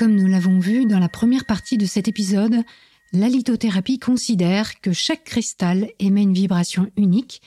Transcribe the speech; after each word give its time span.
Comme 0.00 0.14
nous 0.14 0.28
l'avons 0.28 0.58
vu 0.58 0.86
dans 0.86 0.98
la 0.98 1.10
première 1.10 1.44
partie 1.44 1.76
de 1.76 1.84
cet 1.84 2.08
épisode, 2.08 2.64
la 3.12 3.28
lithothérapie 3.28 3.98
considère 3.98 4.80
que 4.80 4.94
chaque 4.94 5.24
cristal 5.24 5.90
émet 5.98 6.22
une 6.22 6.32
vibration 6.32 6.90
unique 6.96 7.42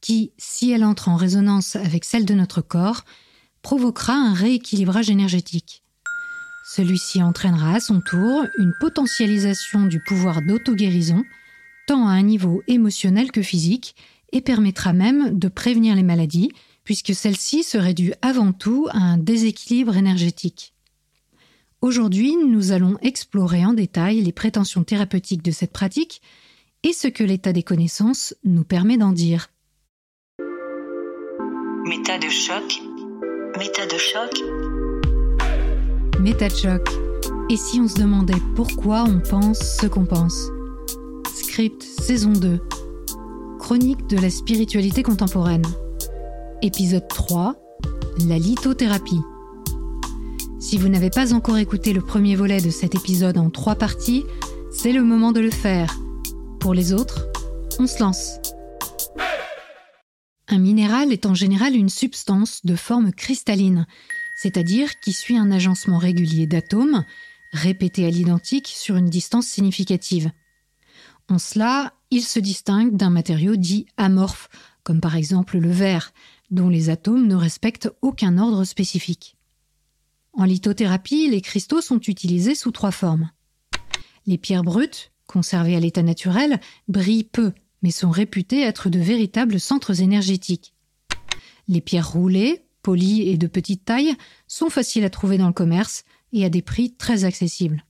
qui, 0.00 0.32
si 0.36 0.72
elle 0.72 0.82
entre 0.82 1.10
en 1.10 1.14
résonance 1.14 1.76
avec 1.76 2.04
celle 2.04 2.24
de 2.24 2.34
notre 2.34 2.60
corps, 2.60 3.04
provoquera 3.62 4.14
un 4.14 4.34
rééquilibrage 4.34 5.10
énergétique. 5.10 5.84
Celui-ci 6.74 7.22
entraînera 7.22 7.76
à 7.76 7.80
son 7.80 8.00
tour 8.00 8.46
une 8.58 8.72
potentialisation 8.80 9.86
du 9.86 10.00
pouvoir 10.00 10.42
d'auto-guérison, 10.42 11.22
tant 11.86 12.08
à 12.08 12.10
un 12.10 12.22
niveau 12.22 12.64
émotionnel 12.66 13.30
que 13.30 13.42
physique, 13.42 13.94
et 14.32 14.40
permettra 14.40 14.92
même 14.92 15.38
de 15.38 15.46
prévenir 15.46 15.94
les 15.94 16.02
maladies, 16.02 16.50
puisque 16.82 17.14
celle-ci 17.14 17.62
serait 17.62 17.94
due 17.94 18.12
avant 18.22 18.52
tout 18.52 18.88
à 18.90 18.98
un 18.98 19.18
déséquilibre 19.18 19.96
énergétique. 19.96 20.71
Aujourd'hui, 21.82 22.36
nous 22.36 22.70
allons 22.70 22.96
explorer 23.02 23.66
en 23.66 23.72
détail 23.72 24.20
les 24.20 24.30
prétentions 24.30 24.84
thérapeutiques 24.84 25.42
de 25.42 25.50
cette 25.50 25.72
pratique 25.72 26.22
et 26.84 26.92
ce 26.92 27.08
que 27.08 27.24
l'état 27.24 27.52
des 27.52 27.64
connaissances 27.64 28.36
nous 28.44 28.62
permet 28.62 28.96
d'en 28.96 29.10
dire. 29.10 29.48
Méta 31.84 32.18
de 32.18 32.28
choc. 32.28 32.80
Méta 33.58 33.86
de 33.86 33.98
choc. 33.98 34.30
Méta 36.20 36.48
de 36.48 36.54
choc. 36.54 36.88
Et 37.50 37.56
si 37.56 37.80
on 37.80 37.88
se 37.88 37.98
demandait 37.98 38.40
pourquoi 38.54 39.02
on 39.02 39.18
pense 39.18 39.58
ce 39.80 39.86
qu'on 39.86 40.06
pense? 40.06 40.50
Script 41.34 41.82
saison 41.82 42.32
2. 42.32 42.60
Chronique 43.58 44.06
de 44.06 44.18
la 44.18 44.30
spiritualité 44.30 45.02
contemporaine. 45.02 45.66
Épisode 46.62 47.08
3. 47.08 47.56
La 48.28 48.38
lithothérapie. 48.38 49.18
Si 50.62 50.78
vous 50.78 50.88
n'avez 50.88 51.10
pas 51.10 51.34
encore 51.34 51.58
écouté 51.58 51.92
le 51.92 52.00
premier 52.00 52.36
volet 52.36 52.60
de 52.60 52.70
cet 52.70 52.94
épisode 52.94 53.36
en 53.36 53.50
trois 53.50 53.74
parties, 53.74 54.22
c'est 54.70 54.92
le 54.92 55.02
moment 55.02 55.32
de 55.32 55.40
le 55.40 55.50
faire. 55.50 55.98
Pour 56.60 56.72
les 56.72 56.92
autres, 56.92 57.26
on 57.80 57.88
se 57.88 57.98
lance. 57.98 58.38
Un 60.46 60.58
minéral 60.58 61.12
est 61.12 61.26
en 61.26 61.34
général 61.34 61.74
une 61.74 61.88
substance 61.88 62.64
de 62.64 62.76
forme 62.76 63.10
cristalline, 63.10 63.88
c'est-à-dire 64.40 65.00
qui 65.00 65.12
suit 65.12 65.36
un 65.36 65.50
agencement 65.50 65.98
régulier 65.98 66.46
d'atomes, 66.46 67.04
répétés 67.52 68.06
à 68.06 68.10
l'identique 68.10 68.68
sur 68.68 68.94
une 68.94 69.10
distance 69.10 69.48
significative. 69.48 70.30
En 71.28 71.40
cela, 71.40 71.92
il 72.12 72.22
se 72.22 72.38
distingue 72.38 72.96
d'un 72.96 73.10
matériau 73.10 73.56
dit 73.56 73.86
amorphe, 73.96 74.48
comme 74.84 75.00
par 75.00 75.16
exemple 75.16 75.58
le 75.58 75.72
verre, 75.72 76.12
dont 76.52 76.68
les 76.68 76.88
atomes 76.88 77.26
ne 77.26 77.34
respectent 77.34 77.90
aucun 78.00 78.38
ordre 78.38 78.62
spécifique. 78.62 79.36
En 80.34 80.44
lithothérapie, 80.44 81.28
les 81.28 81.40
cristaux 81.40 81.80
sont 81.80 82.00
utilisés 82.00 82.54
sous 82.54 82.70
trois 82.70 82.90
formes. 82.90 83.30
Les 84.26 84.38
pierres 84.38 84.62
brutes, 84.62 85.12
conservées 85.26 85.76
à 85.76 85.80
l'état 85.80 86.02
naturel, 86.02 86.60
brillent 86.88 87.24
peu, 87.24 87.52
mais 87.82 87.90
sont 87.90 88.10
réputées 88.10 88.62
être 88.62 88.88
de 88.88 88.98
véritables 88.98 89.60
centres 89.60 90.00
énergétiques. 90.00 90.74
Les 91.68 91.80
pierres 91.80 92.10
roulées, 92.10 92.64
polies 92.82 93.28
et 93.28 93.36
de 93.36 93.46
petite 93.46 93.84
taille, 93.84 94.14
sont 94.46 94.70
faciles 94.70 95.04
à 95.04 95.10
trouver 95.10 95.38
dans 95.38 95.48
le 95.48 95.52
commerce 95.52 96.04
et 96.32 96.44
à 96.44 96.48
des 96.48 96.62
prix 96.62 96.92
très 96.92 97.24
accessibles. 97.24 97.84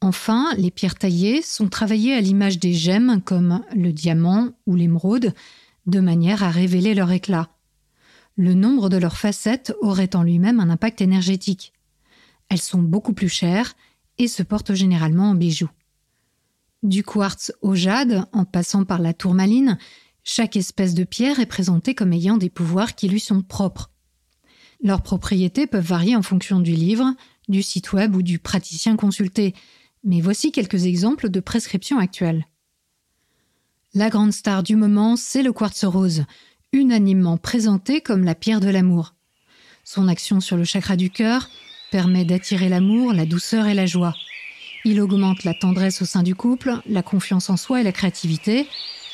Enfin, 0.00 0.52
les 0.58 0.70
pierres 0.70 0.96
taillées 0.96 1.40
sont 1.40 1.68
travaillées 1.68 2.14
à 2.14 2.20
l'image 2.20 2.58
des 2.58 2.74
gemmes 2.74 3.22
comme 3.24 3.62
le 3.74 3.92
diamant 3.92 4.50
ou 4.66 4.74
l'émeraude, 4.74 5.32
de 5.86 6.00
manière 6.00 6.42
à 6.42 6.50
révéler 6.50 6.94
leur 6.94 7.10
éclat 7.12 7.53
le 8.36 8.54
nombre 8.54 8.88
de 8.88 8.96
leurs 8.96 9.16
facettes 9.16 9.72
aurait 9.80 10.16
en 10.16 10.22
lui-même 10.22 10.60
un 10.60 10.70
impact 10.70 11.00
énergétique. 11.00 11.72
Elles 12.48 12.60
sont 12.60 12.82
beaucoup 12.82 13.12
plus 13.12 13.28
chères 13.28 13.74
et 14.18 14.28
se 14.28 14.42
portent 14.42 14.74
généralement 14.74 15.30
en 15.30 15.34
bijoux. 15.34 15.70
Du 16.82 17.02
quartz 17.02 17.52
au 17.62 17.74
jade, 17.74 18.26
en 18.32 18.44
passant 18.44 18.84
par 18.84 19.00
la 19.00 19.14
tourmaline, 19.14 19.78
chaque 20.22 20.56
espèce 20.56 20.94
de 20.94 21.04
pierre 21.04 21.40
est 21.40 21.46
présentée 21.46 21.94
comme 21.94 22.12
ayant 22.12 22.36
des 22.36 22.50
pouvoirs 22.50 22.94
qui 22.94 23.08
lui 23.08 23.20
sont 23.20 23.42
propres. 23.42 23.90
Leurs 24.82 25.02
propriétés 25.02 25.66
peuvent 25.66 25.86
varier 25.86 26.16
en 26.16 26.22
fonction 26.22 26.60
du 26.60 26.72
livre, 26.72 27.14
du 27.48 27.62
site 27.62 27.92
web 27.92 28.14
ou 28.14 28.22
du 28.22 28.38
praticien 28.38 28.96
consulté, 28.96 29.54
mais 30.02 30.20
voici 30.20 30.52
quelques 30.52 30.84
exemples 30.84 31.30
de 31.30 31.40
prescriptions 31.40 31.98
actuelles. 31.98 32.46
La 33.94 34.10
grande 34.10 34.32
star 34.32 34.62
du 34.62 34.76
moment, 34.76 35.16
c'est 35.16 35.42
le 35.42 35.52
quartz 35.52 35.84
rose, 35.84 36.24
unanimement 36.74 37.38
présenté 37.38 38.00
comme 38.00 38.24
la 38.24 38.34
pierre 38.34 38.60
de 38.60 38.68
l'amour. 38.68 39.14
Son 39.84 40.08
action 40.08 40.40
sur 40.40 40.56
le 40.56 40.64
chakra 40.64 40.96
du 40.96 41.08
cœur 41.08 41.48
permet 41.90 42.24
d'attirer 42.24 42.68
l'amour, 42.68 43.12
la 43.12 43.26
douceur 43.26 43.66
et 43.66 43.74
la 43.74 43.86
joie. 43.86 44.14
Il 44.84 45.00
augmente 45.00 45.44
la 45.44 45.54
tendresse 45.54 46.02
au 46.02 46.04
sein 46.04 46.24
du 46.24 46.34
couple, 46.34 46.80
la 46.86 47.02
confiance 47.02 47.48
en 47.48 47.56
soi 47.56 47.80
et 47.80 47.84
la 47.84 47.92
créativité, 47.92 48.66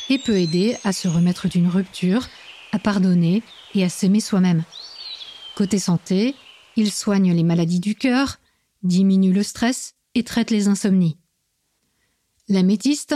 et 0.08 0.18
peut 0.18 0.38
aider 0.38 0.76
à 0.84 0.92
se 0.92 1.06
remettre 1.06 1.48
d'une 1.48 1.68
rupture, 1.68 2.28
à 2.72 2.78
pardonner 2.78 3.42
et 3.74 3.84
à 3.84 3.90
s'aimer 3.90 4.20
soi-même. 4.20 4.64
Côté 5.54 5.78
santé, 5.78 6.34
il 6.76 6.90
soigne 6.90 7.34
les 7.34 7.44
maladies 7.44 7.80
du 7.80 7.94
cœur, 7.94 8.38
diminue 8.82 9.32
le 9.32 9.42
stress 9.42 9.94
et 10.14 10.24
traite 10.24 10.50
les 10.50 10.68
insomnies. 10.68 11.18
L'améthyste, 12.48 13.14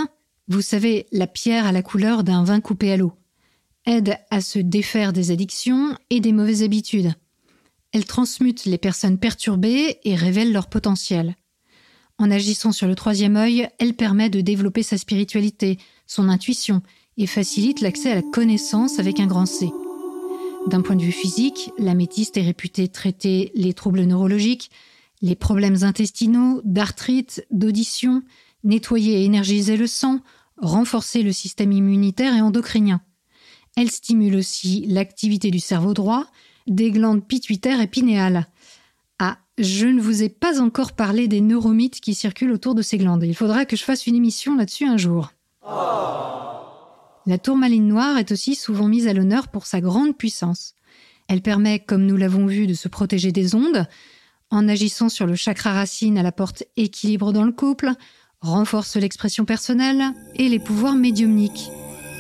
vous 0.49 0.60
savez, 0.60 1.06
la 1.12 1.27
pierre 1.27 1.66
à 1.66 1.72
la 1.72 1.83
couleur 1.83 2.25
d'un 2.25 2.44
vin 2.44 2.60
coupé 2.60 2.93
à 2.93 2.99
l'eau 2.99 3.15
aide 3.87 4.19
à 4.31 4.41
se 4.41 4.59
défaire 4.59 5.12
des 5.12 5.31
addictions 5.31 5.97
et 6.11 6.21
des 6.21 6.33
mauvaises 6.33 6.62
habitudes. 6.62 7.15
Elle 7.93 8.06
transmute 8.06 8.65
les 8.65 8.78
personnes 8.78 9.19
perturbées 9.19 9.99
et 10.05 10.15
révèle 10.15 10.53
leur 10.53 10.69
potentiel. 10.69 11.37
En 12.19 12.31
agissant 12.31 12.72
sur 12.72 12.87
le 12.87 12.95
troisième 12.95 13.37
œil, 13.37 13.69
elle 13.78 13.95
permet 13.95 14.31
de 14.31 14.41
développer 14.41 14.83
sa 14.83 14.99
spiritualité, 14.99 15.78
son 16.06 16.28
intuition 16.28 16.83
et 17.17 17.27
facilite 17.27 17.81
l'accès 17.81 18.11
à 18.11 18.17
la 18.17 18.22
connaissance 18.22 18.99
avec 18.99 19.21
un 19.21 19.27
grand 19.27 19.47
C. 19.47 19.71
D'un 20.66 20.81
point 20.81 20.97
de 20.97 21.03
vue 21.03 21.12
physique, 21.12 21.71
l'améthyste 21.78 22.37
est 22.37 22.43
réputée 22.43 22.89
traiter 22.89 23.53
les 23.55 23.75
troubles 23.75 24.05
neurologiques, 24.05 24.71
les 25.21 25.37
problèmes 25.37 25.83
intestinaux, 25.83 26.61
d'arthrite, 26.65 27.47
d'audition, 27.51 28.22
nettoyer 28.62 29.21
et 29.21 29.25
énergiser 29.25 29.77
le 29.77 29.87
sang, 29.87 30.21
renforcer 30.56 31.22
le 31.22 31.33
système 31.33 31.72
immunitaire 31.72 32.34
et 32.34 32.41
endocrinien. 32.41 33.01
Elle 33.76 33.90
stimule 33.90 34.36
aussi 34.36 34.84
l'activité 34.86 35.50
du 35.50 35.58
cerveau 35.58 35.94
droit, 35.94 36.26
des 36.66 36.90
glandes 36.90 37.26
pituitaires 37.26 37.80
et 37.80 37.86
pinéales. 37.86 38.46
Ah, 39.18 39.38
je 39.58 39.86
ne 39.86 40.00
vous 40.00 40.22
ai 40.22 40.28
pas 40.28 40.60
encore 40.60 40.92
parlé 40.92 41.28
des 41.28 41.40
neuromythes 41.40 42.00
qui 42.00 42.14
circulent 42.14 42.52
autour 42.52 42.74
de 42.74 42.82
ces 42.82 42.98
glandes. 42.98 43.24
Il 43.24 43.34
faudra 43.34 43.64
que 43.64 43.76
je 43.76 43.84
fasse 43.84 44.06
une 44.06 44.16
émission 44.16 44.56
là-dessus 44.56 44.86
un 44.86 44.96
jour. 44.96 45.32
La 47.26 47.38
tourmaline 47.38 47.88
noire 47.88 48.18
est 48.18 48.32
aussi 48.32 48.54
souvent 48.54 48.86
mise 48.86 49.08
à 49.08 49.14
l'honneur 49.14 49.48
pour 49.48 49.66
sa 49.66 49.80
grande 49.80 50.16
puissance. 50.16 50.74
Elle 51.26 51.41
permet, 51.41 51.78
comme 51.78 52.04
nous 52.04 52.16
l'avons 52.16 52.46
vu, 52.46 52.66
de 52.66 52.74
se 52.74 52.88
protéger 52.88 53.32
des 53.32 53.54
ondes, 53.54 53.86
en 54.50 54.68
agissant 54.68 55.08
sur 55.08 55.26
le 55.26 55.34
chakra 55.34 55.72
racine, 55.72 56.18
elle 56.18 56.26
apporte 56.26 56.64
équilibre 56.76 57.32
dans 57.32 57.44
le 57.44 57.52
couple, 57.52 57.91
renforce 58.41 58.96
l'expression 58.96 59.44
personnelle 59.44 60.12
et 60.36 60.48
les 60.48 60.58
pouvoirs 60.58 60.94
médiumniques. 60.94 61.70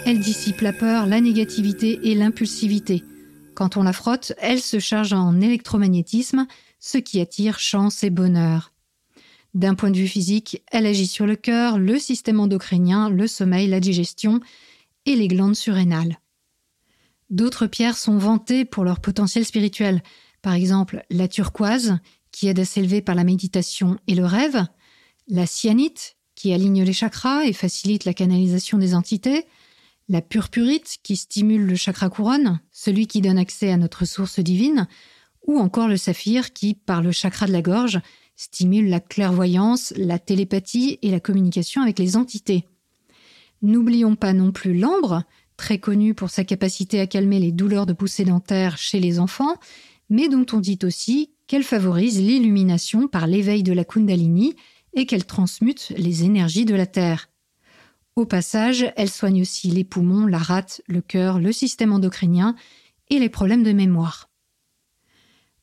Elle 0.06 0.20
dissipe 0.20 0.60
la 0.60 0.74
peur, 0.74 1.06
la 1.06 1.22
négativité 1.22 1.98
et 2.02 2.14
l'impulsivité. 2.14 3.02
Quand 3.54 3.78
on 3.78 3.82
la 3.82 3.94
frotte, 3.94 4.34
elle 4.38 4.60
se 4.60 4.78
charge 4.78 5.14
en 5.14 5.40
électromagnétisme, 5.40 6.46
ce 6.78 6.98
qui 6.98 7.20
attire 7.20 7.58
chance 7.58 8.04
et 8.04 8.10
bonheur. 8.10 8.74
D'un 9.54 9.74
point 9.74 9.90
de 9.90 9.96
vue 9.96 10.08
physique, 10.08 10.62
elle 10.70 10.84
agit 10.84 11.06
sur 11.06 11.26
le 11.26 11.36
cœur, 11.36 11.78
le 11.78 11.98
système 11.98 12.38
endocrinien, 12.38 13.08
le 13.08 13.26
sommeil, 13.26 13.66
la 13.66 13.80
digestion 13.80 14.40
et 15.06 15.16
les 15.16 15.28
glandes 15.28 15.56
surrénales. 15.56 16.18
D'autres 17.30 17.66
pierres 17.66 17.96
sont 17.96 18.18
vantées 18.18 18.66
pour 18.66 18.84
leur 18.84 19.00
potentiel 19.00 19.46
spirituel, 19.46 20.02
par 20.42 20.52
exemple 20.52 21.02
la 21.08 21.28
turquoise, 21.28 21.98
qui 22.30 22.48
aide 22.48 22.60
à 22.60 22.66
s'élever 22.66 23.00
par 23.00 23.14
la 23.14 23.24
méditation 23.24 23.96
et 24.06 24.14
le 24.14 24.26
rêve, 24.26 24.66
la 25.28 25.46
cyanite, 25.46 26.16
qui 26.34 26.52
aligne 26.52 26.82
les 26.82 26.92
chakras 26.92 27.44
et 27.44 27.54
facilite 27.54 28.04
la 28.04 28.12
canalisation 28.12 28.76
des 28.76 28.94
entités, 28.94 29.46
la 30.08 30.20
purpurite 30.20 30.98
qui 31.02 31.16
stimule 31.16 31.66
le 31.66 31.76
chakra 31.76 32.08
couronne, 32.10 32.60
celui 32.70 33.06
qui 33.06 33.20
donne 33.20 33.38
accès 33.38 33.70
à 33.70 33.76
notre 33.76 34.04
source 34.04 34.40
divine, 34.40 34.86
ou 35.46 35.58
encore 35.58 35.88
le 35.88 35.96
saphir 35.96 36.52
qui, 36.52 36.74
par 36.74 37.02
le 37.02 37.12
chakra 37.12 37.46
de 37.46 37.52
la 37.52 37.62
gorge, 37.62 38.00
stimule 38.36 38.88
la 38.88 39.00
clairvoyance, 39.00 39.92
la 39.96 40.18
télépathie 40.18 40.98
et 41.02 41.10
la 41.10 41.20
communication 41.20 41.82
avec 41.82 41.98
les 41.98 42.16
entités. 42.16 42.66
N'oublions 43.62 44.16
pas 44.16 44.32
non 44.32 44.52
plus 44.52 44.76
l'ambre, 44.76 45.24
très 45.56 45.78
connu 45.78 46.14
pour 46.14 46.30
sa 46.30 46.44
capacité 46.44 47.00
à 47.00 47.06
calmer 47.06 47.38
les 47.38 47.52
douleurs 47.52 47.86
de 47.86 47.92
poussée 47.92 48.24
dentaire 48.24 48.76
chez 48.76 49.00
les 49.00 49.18
enfants, 49.18 49.56
mais 50.10 50.28
dont 50.28 50.46
on 50.52 50.60
dit 50.60 50.78
aussi 50.82 51.30
qu'elle 51.46 51.62
favorise 51.62 52.20
l'illumination 52.20 53.08
par 53.08 53.26
l'éveil 53.26 53.62
de 53.62 53.72
la 53.72 53.84
Kundalini 53.84 54.54
et 54.94 55.06
qu'elle 55.06 55.24
transmute 55.24 55.92
les 55.96 56.24
énergies 56.24 56.64
de 56.64 56.74
la 56.74 56.86
Terre. 56.86 57.28
Au 58.16 58.26
passage, 58.26 58.92
elle 58.96 59.10
soigne 59.10 59.42
aussi 59.42 59.70
les 59.70 59.82
poumons, 59.82 60.26
la 60.26 60.38
rate, 60.38 60.82
le 60.86 61.00
cœur, 61.00 61.40
le 61.40 61.50
système 61.50 61.92
endocrinien 61.92 62.54
et 63.10 63.18
les 63.18 63.28
problèmes 63.28 63.64
de 63.64 63.72
mémoire. 63.72 64.30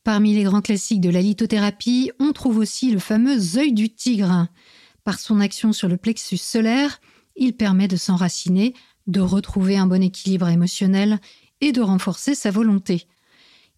Parmi 0.04 0.34
les 0.34 0.44
grands 0.44 0.62
classiques 0.62 1.00
de 1.00 1.10
la 1.10 1.22
lithothérapie, 1.22 2.12
on 2.20 2.34
trouve 2.34 2.58
aussi 2.58 2.92
le 2.92 3.00
fameux 3.00 3.58
œil 3.58 3.72
du 3.72 3.94
tigre. 3.94 4.48
Par 5.06 5.20
son 5.20 5.40
action 5.40 5.72
sur 5.72 5.88
le 5.88 5.96
plexus 5.96 6.38
solaire, 6.38 7.00
il 7.38 7.54
permet 7.54 7.88
de 7.88 7.96
s'enraciner, 7.96 8.74
de 9.08 9.22
retrouver 9.22 9.78
un 9.78 9.88
bon 9.88 10.04
équilibre 10.04 10.50
émotionnel 10.50 11.20
et 11.62 11.72
de 11.72 11.82
renforcer 11.82 12.36
sa 12.36 12.52
volonté. 12.52 13.08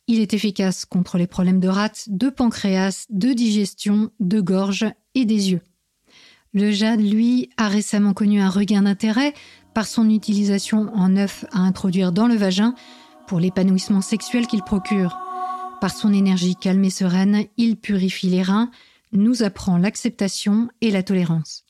Il 0.07 0.19
est 0.19 0.33
efficace 0.33 0.85
contre 0.85 1.17
les 1.17 1.27
problèmes 1.27 1.59
de 1.59 1.67
rate, 1.67 2.05
de 2.07 2.29
pancréas, 2.29 3.05
de 3.09 3.33
digestion, 3.33 4.11
de 4.19 4.41
gorge 4.41 4.85
et 5.13 5.25
des 5.25 5.51
yeux. 5.51 5.61
Le 6.53 6.71
jade, 6.71 7.01
lui, 7.01 7.49
a 7.57 7.67
récemment 7.67 8.13
connu 8.13 8.39
un 8.39 8.49
regain 8.49 8.83
d'intérêt 8.83 9.33
par 9.73 9.87
son 9.87 10.09
utilisation 10.09 10.91
en 10.93 11.17
œuf 11.17 11.45
à 11.51 11.59
introduire 11.59 12.11
dans 12.11 12.27
le 12.27 12.35
vagin 12.35 12.75
pour 13.27 13.39
l'épanouissement 13.39 14.01
sexuel 14.01 14.45
qu'il 14.45 14.61
procure. 14.61 15.17
Par 15.81 15.91
son 15.91 16.13
énergie 16.13 16.55
calme 16.55 16.83
et 16.83 16.91
sereine, 16.91 17.45
il 17.57 17.75
purifie 17.75 18.27
les 18.27 18.43
reins, 18.43 18.69
nous 19.11 19.41
apprend 19.41 19.77
l'acceptation 19.77 20.69
et 20.81 20.91
la 20.91 21.01
tolérance. 21.01 21.65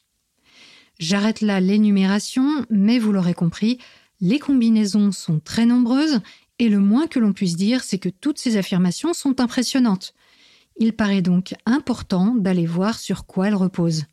J'arrête 1.00 1.42
là 1.42 1.62
l'énumération, 1.62 2.66
mais 2.70 3.00
vous 3.00 3.14
l'aurez 3.14 3.34
compris, 3.34 3.80
les 4.20 4.40
combinaisons 4.40 5.12
sont 5.12 5.40
très 5.40 5.66
nombreuses 5.66 6.20
et 6.60 6.70
le 6.70 6.80
moins 6.80 7.08
que 7.08 7.20
l'on 7.20 7.34
puisse 7.34 7.56
dire, 7.56 7.84
c'est 7.84 8.00
que 8.00 8.10
toutes 8.10 8.38
ces 8.38 8.58
affirmations 8.58 9.14
sont 9.14 9.40
impressionnantes. 9.40 10.14
Il 10.78 10.94
paraît 10.94 11.22
donc 11.22 11.56
important 11.66 12.36
d'aller 12.36 12.66
voir 12.66 13.00
sur 13.00 13.26
quoi 13.26 13.48
elles 13.48 13.56
reposent. 13.56 14.06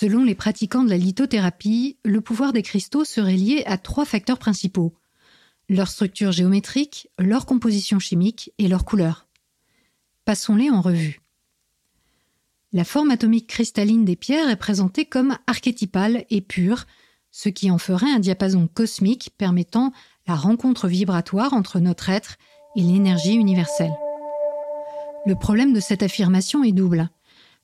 Selon 0.00 0.22
les 0.22 0.36
pratiquants 0.36 0.84
de 0.84 0.90
la 0.90 0.96
lithothérapie, 0.96 1.96
le 2.04 2.20
pouvoir 2.20 2.52
des 2.52 2.62
cristaux 2.62 3.04
serait 3.04 3.34
lié 3.34 3.64
à 3.66 3.78
trois 3.78 4.04
facteurs 4.04 4.38
principaux 4.38 4.94
leur 5.68 5.88
structure 5.88 6.30
géométrique, 6.30 7.08
leur 7.18 7.46
composition 7.46 7.98
chimique 7.98 8.52
et 8.58 8.68
leur 8.68 8.84
couleur. 8.84 9.26
Passons-les 10.24 10.70
en 10.70 10.80
revue. 10.82 11.20
La 12.72 12.84
forme 12.84 13.10
atomique 13.10 13.48
cristalline 13.48 14.04
des 14.04 14.14
pierres 14.14 14.48
est 14.48 14.56
présentée 14.56 15.04
comme 15.04 15.36
archétypale 15.48 16.26
et 16.30 16.42
pure, 16.42 16.86
ce 17.32 17.48
qui 17.48 17.68
en 17.68 17.78
ferait 17.78 18.10
un 18.10 18.20
diapason 18.20 18.68
cosmique 18.68 19.32
permettant 19.36 19.92
la 20.28 20.36
rencontre 20.36 20.86
vibratoire 20.86 21.54
entre 21.54 21.80
notre 21.80 22.08
être 22.08 22.36
et 22.76 22.82
l'énergie 22.82 23.34
universelle. 23.34 23.96
Le 25.26 25.34
problème 25.34 25.72
de 25.72 25.80
cette 25.80 26.04
affirmation 26.04 26.62
est 26.62 26.70
double. 26.70 27.10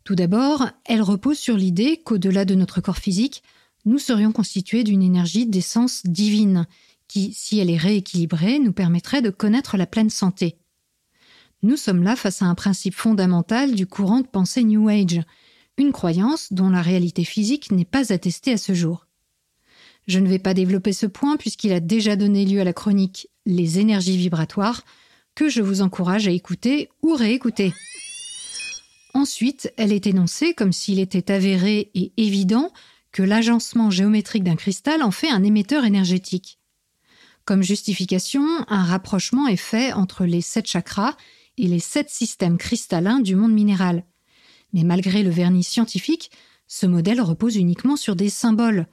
Tout 0.05 0.15
d'abord, 0.15 0.69
elle 0.85 1.01
repose 1.01 1.39
sur 1.39 1.56
l'idée 1.56 1.97
qu'au-delà 2.05 2.45
de 2.45 2.55
notre 2.55 2.83
corps 2.83 2.99
physique, 2.99 3.43
nous 3.87 3.99
serions 3.99 4.33
constitués 4.33 4.85
d'une 4.85 5.03
énergie 5.03 5.47
d'essence 5.47 6.03
divine, 6.05 6.67
qui, 7.09 7.33
si 7.33 7.59
elle 7.59 7.71
est 7.71 7.79
rééquilibrée, 7.79 8.59
nous 8.59 8.73
permettrait 8.73 9.23
de 9.23 9.31
connaître 9.31 9.77
la 9.77 9.87
pleine 9.87 10.11
santé. 10.11 10.59
Nous 11.62 11.79
sommes 11.79 12.03
là 12.03 12.17
face 12.17 12.43
à 12.43 12.47
un 12.47 12.55
principe 12.55 12.95
fondamental 12.95 13.75
du 13.75 13.87
courant 13.87 14.21
de 14.21 14.27
pensée 14.27 14.65
New 14.65 14.89
Age, 14.89 15.23
une 15.79 15.93
croyance 15.93 16.53
dont 16.53 16.69
la 16.69 16.83
réalité 16.83 17.25
physique 17.25 17.71
n'est 17.73 17.87
pas 17.87 18.12
attestée 18.12 18.53
à 18.53 18.59
ce 18.59 18.75
jour. 18.75 19.07
Je 20.07 20.19
ne 20.19 20.29
vais 20.29 20.39
pas 20.39 20.53
développer 20.53 20.93
ce 20.93 21.07
point 21.07 21.39
puisqu'il 21.39 21.73
a 21.73 21.81
déjà 21.81 22.17
donné 22.17 22.45
lieu 22.45 22.61
à 22.61 22.65
la 22.65 22.75
chronique 22.75 23.29
Les 23.47 23.79
énergies 23.79 24.19
vibratoires, 24.19 24.83
que 25.35 25.49
je 25.49 25.62
vous 25.62 25.81
encourage 25.81 26.29
à 26.29 26.31
écouter 26.31 26.91
ou 27.03 27.15
réécouter. 27.15 27.73
Ensuite, 29.25 29.73
elle 29.79 29.94
est 29.94 30.06
énoncée 30.06 30.53
comme 30.53 30.75
s'il 30.75 30.99
était 30.99 31.32
avéré 31.32 31.91
et 31.94 32.12
évident 32.19 32.71
que 33.11 33.23
l'agencement 33.23 33.91
géométrique 33.91 34.44
d'un 34.44 34.55
cristal 34.55 35.03
en 35.03 35.11
fait 35.11 35.31
un 35.31 35.43
émetteur 35.43 35.87
énergétique. 35.87 36.59
Comme 37.47 37.62
justification, 37.62 38.44
un 38.69 38.82
rapprochement 38.82 39.49
est 39.49 39.56
fait 39.56 39.94
entre 39.94 40.26
les 40.26 40.43
sept 40.43 40.67
chakras 40.67 41.17
et 41.56 41.67
les 41.69 41.79
sept 41.79 42.11
systèmes 42.11 42.59
cristallins 42.59 43.19
du 43.19 43.35
monde 43.35 43.55
minéral. 43.55 44.05
Mais 44.75 44.85
malgré 44.85 45.23
le 45.23 45.31
vernis 45.31 45.65
scientifique, 45.65 46.31
ce 46.67 46.85
modèle 46.85 47.23
repose 47.23 47.56
uniquement 47.56 47.97
sur 47.97 48.17
des 48.17 48.29
symboles, 48.29 48.87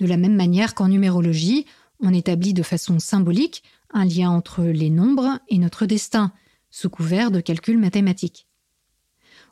de 0.00 0.06
la 0.06 0.16
même 0.16 0.34
manière 0.34 0.74
qu'en 0.74 0.88
numérologie, 0.88 1.64
on 2.00 2.12
établit 2.12 2.54
de 2.54 2.64
façon 2.64 2.98
symbolique 2.98 3.62
un 3.90 4.04
lien 4.04 4.30
entre 4.30 4.64
les 4.64 4.90
nombres 4.90 5.38
et 5.48 5.58
notre 5.58 5.86
destin, 5.86 6.32
sous 6.72 6.90
couvert 6.90 7.30
de 7.30 7.38
calculs 7.38 7.78
mathématiques. 7.78 8.45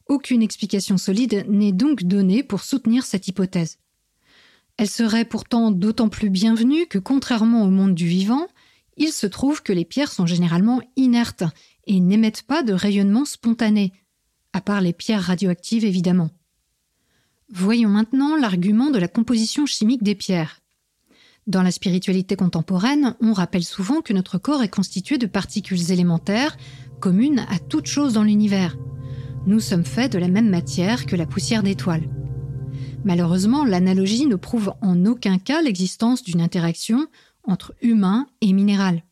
Aucune 0.07 0.43
explication 0.43 0.99
solide 0.99 1.47
n'est 1.49 1.73
donc 1.73 2.03
donnée 2.03 2.43
pour 2.43 2.63
soutenir 2.63 3.05
cette 3.05 3.27
hypothèse. 3.27 3.79
Elle 4.77 4.91
serait 4.91 5.25
pourtant 5.25 5.71
d'autant 5.71 6.09
plus 6.09 6.31
bienvenue 6.31 6.87
que, 6.87 6.99
contrairement 6.99 7.65
au 7.65 7.71
monde 7.71 7.95
du 7.95 8.07
vivant, 8.07 8.47
il 8.97 9.13
se 9.13 9.27
trouve 9.27 9.63
que 9.63 9.73
les 9.73 9.85
pierres 9.85 10.13
sont 10.13 10.27
généralement 10.27 10.81
inertes 10.97 11.45
et 11.87 12.01
n'émettent 12.01 12.43
pas 12.43 12.63
de 12.63 12.73
rayonnement 12.73 13.25
spontané, 13.25 13.93
à 14.53 14.61
part 14.61 14.81
les 14.81 14.93
pierres 14.93 15.23
radioactives 15.23 15.85
évidemment. 15.85 16.31
Voyons 17.51 17.89
maintenant 17.89 18.37
l'argument 18.37 18.91
de 18.91 18.99
la 18.99 19.09
composition 19.09 19.67
chimique 19.67 20.03
des 20.03 20.15
pierres. 20.15 20.61
Dans 21.47 21.63
la 21.63 21.71
spiritualité 21.71 22.37
contemporaine, 22.37 23.17
on 23.21 23.33
rappelle 23.33 23.65
souvent 23.65 24.01
que 24.01 24.13
notre 24.13 24.39
corps 24.39 24.63
est 24.63 24.69
constitué 24.69 25.19
de 25.19 25.27
particules 25.27 25.93
élémentaires 25.93 26.57
communes 27.01 27.45
à 27.51 27.59
toute 27.59 27.87
chose 27.87 28.15
dans 28.15 28.23
l'univers, 28.23 28.77
nous 29.47 29.61
sommes 29.61 29.85
faits 29.85 30.13
de 30.13 30.19
la 30.19 30.29
même 30.29 30.49
matière 30.49 31.05
que 31.05 31.17
la 31.17 31.27
poussière 31.27 31.63
d'étoiles. 31.63 32.09
Malheureusement, 33.05 33.65
l'analogie 33.65 34.27
ne 34.27 34.37
prouve 34.37 34.73
en 34.81 35.05
aucun 35.05 35.39
cas 35.39 35.61
l'existence 35.61 36.23
d'une 36.23 36.41
interaction 36.41 37.07
entre 37.43 37.75
humain 37.83 38.27
et 38.41 38.53
minéral. 38.55 39.05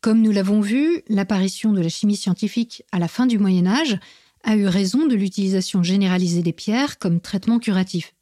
Comme 0.00 0.22
nous 0.22 0.30
l'avons 0.30 0.60
vu, 0.60 1.02
l'apparition 1.08 1.72
de 1.72 1.80
la 1.80 1.88
chimie 1.88 2.16
scientifique 2.16 2.84
à 2.92 2.98
la 2.98 3.08
fin 3.08 3.26
du 3.26 3.38
Moyen 3.38 3.66
Âge 3.66 3.98
a 4.44 4.56
eu 4.56 4.66
raison 4.66 5.06
de 5.06 5.16
l'utilisation 5.16 5.82
généralisée 5.82 6.42
des 6.42 6.52
pierres 6.52 6.98
comme 6.98 7.20
traitement 7.20 7.58
curatif. 7.58 8.14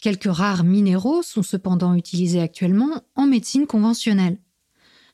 Quelques 0.00 0.32
rares 0.32 0.64
minéraux 0.64 1.22
sont 1.22 1.42
cependant 1.42 1.94
utilisés 1.94 2.40
actuellement 2.40 3.02
en 3.16 3.26
médecine 3.26 3.66
conventionnelle. 3.66 4.38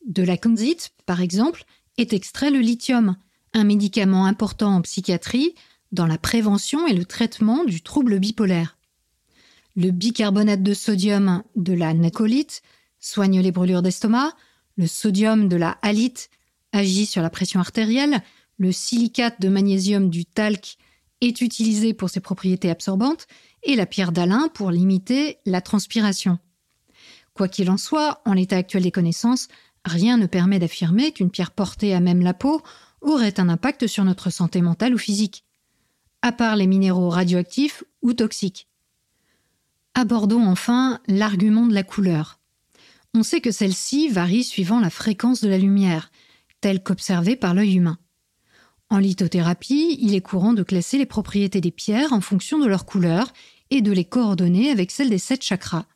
De 0.06 0.22
la 0.22 0.36
konsite, 0.36 0.90
par 1.06 1.20
exemple, 1.20 1.64
est 1.96 2.12
extrait 2.12 2.50
le 2.50 2.60
lithium, 2.60 3.16
un 3.52 3.64
médicament 3.64 4.26
important 4.26 4.76
en 4.76 4.82
psychiatrie 4.82 5.54
dans 5.92 6.06
la 6.06 6.18
prévention 6.18 6.86
et 6.86 6.94
le 6.94 7.04
traitement 7.04 7.64
du 7.64 7.82
trouble 7.82 8.18
bipolaire. 8.18 8.76
Le 9.76 9.90
bicarbonate 9.90 10.62
de 10.62 10.74
sodium 10.74 11.42
de 11.56 11.72
la 11.72 11.94
nacolite 11.94 12.62
soigne 12.98 13.40
les 13.40 13.52
brûlures 13.52 13.82
d'estomac, 13.82 14.32
le 14.76 14.86
sodium 14.86 15.48
de 15.48 15.56
la 15.56 15.78
halite 15.82 16.30
agit 16.72 17.06
sur 17.06 17.22
la 17.22 17.30
pression 17.30 17.60
artérielle, 17.60 18.22
le 18.58 18.72
silicate 18.72 19.40
de 19.40 19.48
magnésium 19.48 20.10
du 20.10 20.24
talc 20.24 20.76
est 21.20 21.40
utilisé 21.40 21.94
pour 21.94 22.10
ses 22.10 22.20
propriétés 22.20 22.70
absorbantes 22.70 23.26
et 23.62 23.76
la 23.76 23.86
pierre 23.86 24.12
d'Alain 24.12 24.48
pour 24.48 24.70
limiter 24.70 25.38
la 25.44 25.60
transpiration. 25.60 26.38
Quoi 27.34 27.48
qu'il 27.48 27.70
en 27.70 27.76
soit, 27.76 28.20
en 28.24 28.32
l'état 28.32 28.56
actuel 28.56 28.82
des 28.82 28.90
connaissances, 28.90 29.48
rien 29.84 30.16
ne 30.16 30.26
permet 30.26 30.58
d'affirmer 30.58 31.12
qu'une 31.12 31.30
pierre 31.30 31.50
portée 31.50 31.94
à 31.94 32.00
même 32.00 32.22
la 32.22 32.34
peau 32.34 32.62
aurait 33.00 33.40
un 33.40 33.48
impact 33.48 33.86
sur 33.86 34.04
notre 34.04 34.30
santé 34.30 34.60
mentale 34.60 34.94
ou 34.94 34.98
physique, 34.98 35.44
à 36.22 36.32
part 36.32 36.56
les 36.56 36.66
minéraux 36.66 37.08
radioactifs 37.08 37.84
ou 38.02 38.12
toxiques. 38.12 38.68
Abordons 39.94 40.46
enfin 40.46 41.00
l'argument 41.08 41.66
de 41.66 41.74
la 41.74 41.82
couleur. 41.82 42.38
On 43.14 43.22
sait 43.22 43.40
que 43.40 43.50
celle-ci 43.50 44.08
varie 44.08 44.44
suivant 44.44 44.80
la 44.80 44.90
fréquence 44.90 45.40
de 45.40 45.48
la 45.48 45.58
lumière, 45.58 46.12
telle 46.60 46.82
qu'observée 46.82 47.36
par 47.36 47.54
l'œil 47.54 47.74
humain. 47.74 47.98
En 48.88 48.98
lithothérapie, 48.98 49.98
il 50.00 50.14
est 50.14 50.20
courant 50.20 50.52
de 50.52 50.62
classer 50.62 50.98
les 50.98 51.06
propriétés 51.06 51.60
des 51.60 51.70
pierres 51.70 52.12
en 52.12 52.20
fonction 52.20 52.58
de 52.58 52.66
leur 52.66 52.86
couleur 52.86 53.32
et 53.70 53.82
de 53.82 53.92
les 53.92 54.04
coordonner 54.04 54.70
avec 54.70 54.90
celles 54.90 55.10
des 55.10 55.18
sept 55.18 55.42
chakras. 55.42 55.86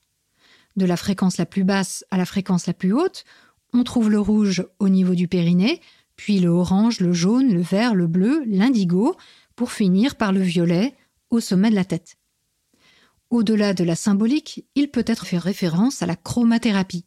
De 0.76 0.86
la 0.86 0.96
fréquence 0.96 1.36
la 1.36 1.46
plus 1.46 1.64
basse 1.64 2.04
à 2.10 2.16
la 2.16 2.24
fréquence 2.24 2.66
la 2.66 2.72
plus 2.72 2.92
haute, 2.92 3.24
on 3.72 3.84
trouve 3.84 4.10
le 4.10 4.20
rouge 4.20 4.64
au 4.78 4.88
niveau 4.88 5.14
du 5.14 5.28
périnée, 5.28 5.80
puis 6.16 6.38
le 6.40 6.48
orange, 6.48 7.00
le 7.00 7.12
jaune, 7.12 7.52
le 7.52 7.60
vert, 7.60 7.94
le 7.94 8.06
bleu, 8.06 8.44
l'indigo, 8.46 9.16
pour 9.56 9.72
finir 9.72 10.16
par 10.16 10.32
le 10.32 10.40
violet 10.40 10.94
au 11.30 11.40
sommet 11.40 11.70
de 11.70 11.74
la 11.74 11.84
tête. 11.84 12.16
Au-delà 13.30 13.74
de 13.74 13.84
la 13.84 13.96
symbolique, 13.96 14.64
il 14.74 14.90
peut 14.90 15.04
être 15.06 15.26
fait 15.26 15.38
référence 15.38 16.02
à 16.02 16.06
la 16.06 16.16
chromathérapie. 16.16 17.04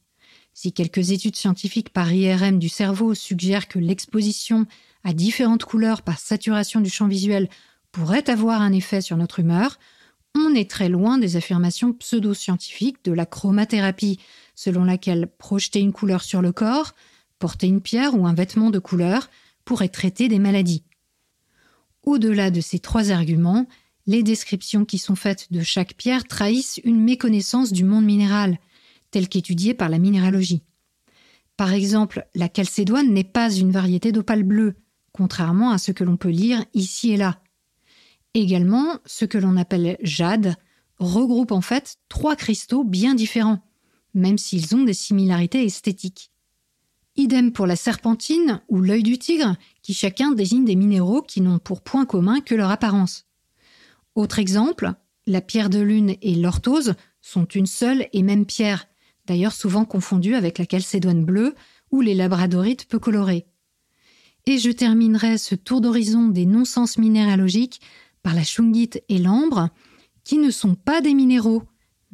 Si 0.53 0.73
quelques 0.73 1.11
études 1.11 1.35
scientifiques 1.35 1.89
par 1.89 2.11
IRM 2.11 2.57
du 2.57 2.67
cerveau 2.67 3.13
suggèrent 3.13 3.67
que 3.67 3.79
l'exposition 3.79 4.65
à 5.03 5.13
différentes 5.13 5.63
couleurs 5.63 6.01
par 6.01 6.19
saturation 6.19 6.81
du 6.81 6.89
champ 6.89 7.07
visuel 7.07 7.47
pourrait 7.91 8.29
avoir 8.29 8.61
un 8.61 8.73
effet 8.73 9.01
sur 9.01 9.17
notre 9.17 9.39
humeur, 9.39 9.77
on 10.35 10.53
est 10.53 10.69
très 10.69 10.89
loin 10.89 11.17
des 11.17 11.35
affirmations 11.35 11.93
pseudo-scientifiques 11.93 13.03
de 13.05 13.11
la 13.11 13.25
chromathérapie, 13.25 14.19
selon 14.55 14.83
laquelle 14.83 15.27
projeter 15.27 15.79
une 15.79 15.93
couleur 15.93 16.23
sur 16.23 16.41
le 16.41 16.51
corps, 16.51 16.93
porter 17.39 17.67
une 17.67 17.81
pierre 17.81 18.15
ou 18.15 18.25
un 18.25 18.33
vêtement 18.33 18.69
de 18.69 18.79
couleur 18.79 19.29
pourrait 19.65 19.89
traiter 19.89 20.27
des 20.27 20.39
maladies. 20.39 20.83
Au-delà 22.03 22.51
de 22.51 22.61
ces 22.61 22.79
trois 22.79 23.11
arguments, 23.11 23.67
les 24.05 24.23
descriptions 24.23 24.85
qui 24.85 24.97
sont 24.97 25.15
faites 25.15 25.51
de 25.51 25.61
chaque 25.61 25.95
pierre 25.95 26.23
trahissent 26.23 26.79
une 26.83 27.01
méconnaissance 27.01 27.73
du 27.73 27.83
monde 27.83 28.05
minéral, 28.05 28.57
tel 29.11 29.27
qu'étudié 29.27 29.73
par 29.73 29.89
la 29.89 29.99
minéralogie. 29.99 30.63
Par 31.57 31.73
exemple, 31.73 32.25
la 32.35 32.49
calcédoine 32.49 33.11
n'est 33.11 33.23
pas 33.23 33.51
une 33.51 33.71
variété 33.71 34.11
d'opale 34.11 34.43
bleu, 34.43 34.75
contrairement 35.11 35.71
à 35.71 35.77
ce 35.77 35.91
que 35.91 36.03
l'on 36.03 36.15
peut 36.15 36.29
lire 36.29 36.63
ici 36.73 37.11
et 37.11 37.17
là. 37.17 37.41
Également, 38.33 38.99
ce 39.05 39.25
que 39.25 39.37
l'on 39.37 39.57
appelle 39.57 39.97
jade 40.01 40.55
regroupe 40.99 41.51
en 41.51 41.61
fait 41.61 41.97
trois 42.07 42.35
cristaux 42.35 42.83
bien 42.83 43.15
différents, 43.15 43.63
même 44.13 44.37
s'ils 44.37 44.75
ont 44.75 44.83
des 44.83 44.93
similarités 44.93 45.65
esthétiques. 45.65 46.31
Idem 47.17 47.51
pour 47.51 47.65
la 47.65 47.75
serpentine 47.75 48.61
ou 48.69 48.79
l'œil 48.79 49.03
du 49.03 49.17
tigre, 49.17 49.55
qui 49.81 49.93
chacun 49.93 50.31
désigne 50.31 50.65
des 50.65 50.75
minéraux 50.75 51.23
qui 51.23 51.41
n'ont 51.41 51.59
pour 51.59 51.81
point 51.81 52.05
commun 52.05 52.41
que 52.41 52.55
leur 52.55 52.69
apparence. 52.69 53.25
Autre 54.15 54.39
exemple, 54.39 54.93
la 55.25 55.41
pierre 55.41 55.69
de 55.69 55.79
lune 55.79 56.15
et 56.21 56.35
l'orthose 56.35 56.93
sont 57.21 57.45
une 57.45 57.65
seule 57.65 58.07
et 58.13 58.23
même 58.23 58.45
pierre, 58.45 58.87
d'ailleurs 59.25 59.51
souvent 59.51 59.83
confondue 59.83 60.35
avec 60.35 60.57
la 60.57 60.65
calcédoine 60.65 61.25
bleue 61.25 61.53
ou 61.91 62.01
les 62.01 62.15
labradorites 62.15 62.87
peu 62.87 62.99
colorés. 62.99 63.45
Et 64.45 64.57
je 64.57 64.71
terminerai 64.71 65.37
ce 65.37 65.55
tour 65.55 65.81
d'horizon 65.81 66.29
des 66.29 66.45
non-sens 66.45 66.97
minéralogiques 66.97 67.81
par 68.23 68.33
la 68.33 68.43
chungite 68.43 69.03
et 69.09 69.17
l'ambre, 69.17 69.69
qui 70.23 70.37
ne 70.37 70.51
sont 70.51 70.75
pas 70.75 71.01
des 71.01 71.13
minéraux, 71.13 71.63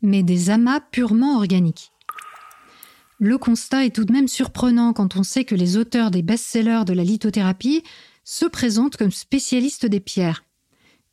mais 0.02 0.24
des 0.24 0.50
amas 0.50 0.80
purement 0.80 1.38
organiques. 1.38 1.93
Le 3.24 3.38
constat 3.38 3.86
est 3.86 3.96
tout 3.96 4.04
de 4.04 4.12
même 4.12 4.28
surprenant 4.28 4.92
quand 4.92 5.16
on 5.16 5.24
sait 5.24 5.46
que 5.46 5.56
les 5.56 5.78
auteurs 5.78 6.12
des 6.12 6.22
best-sellers 6.22 6.84
de 6.86 6.92
la 6.92 7.06
lithothérapie 7.06 7.82
se 8.26 8.44
présentent 8.44 8.98
comme 8.98 9.14
spécialistes 9.14 9.86
des 9.86 10.02
pierres. 10.02 10.44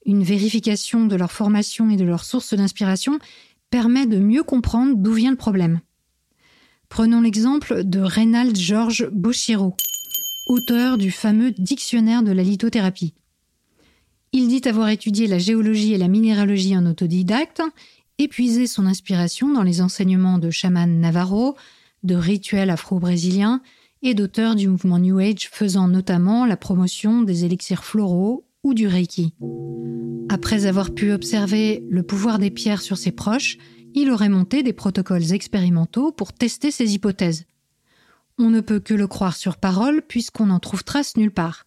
Une 0.07 0.25
vérification 0.25 1.07
de 1.07 1.14
leur 1.14 1.31
formation 1.31 1.88
et 1.88 1.95
de 1.95 2.02
leur 2.02 2.25
source 2.25 2.52
d'inspiration 2.52 3.21
permet 3.71 4.07
de 4.07 4.19
mieux 4.19 4.43
comprendre 4.43 4.95
d'où 4.97 5.12
vient 5.12 5.31
le 5.31 5.37
problème. 5.37 5.83
Prenons 6.88 7.21
l'exemple 7.21 7.85
de 7.85 8.00
Reynald 8.00 8.57
George 8.57 9.09
Boschiro, 9.12 9.76
auteur 10.49 10.99
du 10.99 11.12
fameux 11.12 11.52
Dictionnaire 11.52 12.25
de 12.25 12.33
la 12.33 12.43
lithothérapie. 12.43 13.14
Il 14.33 14.49
dit 14.49 14.69
avoir 14.69 14.88
étudié 14.88 15.29
la 15.29 15.38
géologie 15.38 15.95
et 15.95 15.99
la 15.99 16.09
minéralogie 16.09 16.76
en 16.76 16.87
autodidacte, 16.87 17.62
épuisé 18.19 18.67
son 18.67 18.87
inspiration 18.87 19.52
dans 19.52 19.62
les 19.62 19.81
enseignements 19.81 20.38
de 20.38 20.50
chaman 20.50 20.99
Navarro, 20.99 21.55
de 22.02 22.14
rituels 22.14 22.71
afro-brésiliens 22.71 23.62
et 24.02 24.14
d'auteurs 24.14 24.54
du 24.54 24.69
mouvement 24.69 24.99
New 24.99 25.19
Age 25.19 25.49
faisant 25.50 25.88
notamment 25.88 26.47
la 26.47 26.57
promotion 26.57 27.23
des 27.23 27.45
élixirs 27.45 27.85
floraux 27.85 28.47
ou 28.62 28.75
du 28.75 28.87
Reiki. 28.87 29.35
Après 30.28 30.66
avoir 30.66 30.92
pu 30.95 31.12
observer 31.12 31.85
le 31.90 32.02
pouvoir 32.02 32.38
des 32.38 32.50
pierres 32.50 32.83
sur 32.83 32.97
ses 32.97 33.12
proches, 33.12 33.59
il 33.95 34.11
aurait 34.11 34.28
monté 34.28 34.62
des 34.62 34.73
protocoles 34.73 35.33
expérimentaux 35.33 36.12
pour 36.12 36.33
tester 36.33 36.71
ses 36.71 36.95
hypothèses. 36.95 37.45
On 38.38 38.49
ne 38.49 38.61
peut 38.61 38.80
que 38.80 38.95
le 38.95 39.07
croire 39.07 39.37
sur 39.37 39.57
parole 39.57 40.02
puisqu'on 40.02 40.47
n'en 40.47 40.61
trouve 40.61 40.85
trace 40.85 41.16
nulle 41.16 41.33
part. 41.33 41.66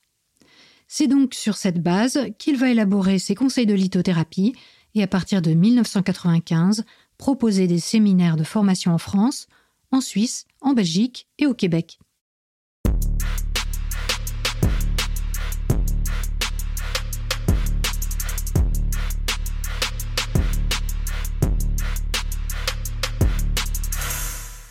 C'est 0.88 1.08
donc 1.08 1.34
sur 1.34 1.56
cette 1.56 1.82
base 1.82 2.28
qu'il 2.38 2.58
va 2.58 2.70
élaborer 2.70 3.20
ses 3.20 3.36
conseils 3.36 3.66
de 3.66 3.74
lithothérapie 3.74 4.54
et 4.96 5.04
à 5.04 5.08
partir 5.08 5.42
de 5.42 5.52
1995 5.52 6.86
proposer 7.18 7.68
des 7.68 7.80
séminaires 7.80 8.38
de 8.38 8.44
formation 8.44 8.94
en 8.94 8.98
France, 8.98 9.48
en 9.94 10.02
Suisse, 10.02 10.46
en 10.60 10.74
Belgique 10.74 11.28
et 11.38 11.46
au 11.46 11.54
Québec. 11.54 12.00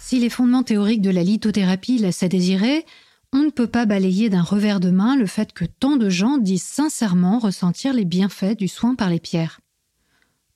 Si 0.00 0.18
les 0.18 0.28
fondements 0.28 0.64
théoriques 0.64 1.00
de 1.00 1.08
la 1.08 1.22
lithothérapie 1.22 1.98
laissent 1.98 2.24
à 2.24 2.28
désirer, 2.28 2.84
on 3.32 3.38
ne 3.38 3.50
peut 3.50 3.68
pas 3.68 3.86
balayer 3.86 4.28
d'un 4.28 4.42
revers 4.42 4.80
de 4.80 4.90
main 4.90 5.16
le 5.16 5.26
fait 5.26 5.52
que 5.52 5.64
tant 5.64 5.96
de 5.96 6.10
gens 6.10 6.36
disent 6.36 6.64
sincèrement 6.64 7.38
ressentir 7.38 7.94
les 7.94 8.04
bienfaits 8.04 8.58
du 8.58 8.68
soin 8.68 8.96
par 8.96 9.08
les 9.08 9.20
pierres. 9.20 9.60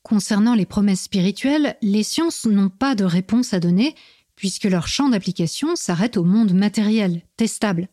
Concernant 0.03 0.55
les 0.55 0.67
promesses 0.67 1.03
spirituelles, 1.03 1.77
les 1.83 2.03
sciences 2.03 2.47
n'ont 2.47 2.69
pas 2.69 2.95
de 2.95 3.05
réponse 3.05 3.55
à 3.55 3.61
donner 3.61 3.95
puisque 4.37 4.65
leur 4.65 4.87
champ 4.87 5.09
d'application 5.09 5.75
s'arrête 5.75 6.17
au 6.17 6.25
monde 6.25 6.53
matériel, 6.53 7.23
testable. 7.37 7.89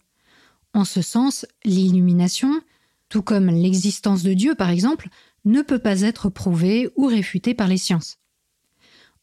En 0.74 0.86
ce 0.86 1.02
sens, 1.02 1.46
l'illumination, 1.66 2.62
tout 3.10 3.22
comme 3.22 3.48
l'existence 3.48 4.24
de 4.24 4.34
Dieu 4.34 4.56
par 4.56 4.70
exemple, 4.70 5.10
ne 5.46 5.62
peut 5.62 5.80
pas 5.80 6.02
être 6.02 6.30
prouvée 6.30 6.90
ou 6.96 7.06
réfutée 7.08 7.54
par 7.54 7.68
les 7.68 7.78
sciences. 7.78 8.18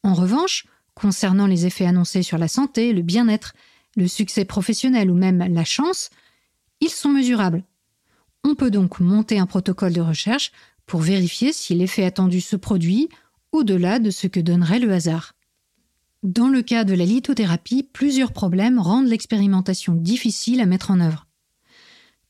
En 0.03 0.15
revanche, 0.15 0.67
concernant 0.95 1.47
les 1.47 1.67
effets 1.67 1.87
annoncés 1.87 2.23
sur 2.23 2.39
la 2.39 2.49
santé, 2.49 2.93
le 2.93 3.03
bien-être, 3.03 3.55
le 3.97 4.09
succès 4.09 4.45
professionnel 4.45 5.11
ou 5.11 5.15
même 5.15 5.39
la 5.39 5.65
chance, 5.65 6.11
ils 6.81 6.91
sont 6.91 7.11
mesurables. 7.11 7.65
On 8.45 8.55
peut 8.55 8.71
donc 8.71 9.01
monter 9.01 9.39
un 9.39 9.47
protocole 9.47 9.93
de 9.93 10.01
recherche 10.01 10.53
pour 10.87 11.01
vérifier 11.01 11.53
si 11.53 11.75
l'effet 11.75 12.05
attendu 12.05 12.41
se 12.41 12.57
produit 12.57 13.09
au-delà 13.53 13.99
de 13.99 14.11
ce 14.11 14.27
que 14.27 14.41
donnerait 14.41 14.79
le 14.79 14.93
hasard. 14.93 15.35
Dans 16.23 16.49
le 16.49 16.61
cas 16.61 16.85
de 16.85 16.93
la 16.93 17.07
lithothérapie, 17.07 17.83
plusieurs 17.83 18.33
problèmes 18.33 18.79
rendent 18.79 19.09
l'expérimentation 19.09 19.95
difficile 19.95 20.61
à 20.61 20.67
mettre 20.67 20.91
en 20.91 21.01
œuvre. 21.01 21.27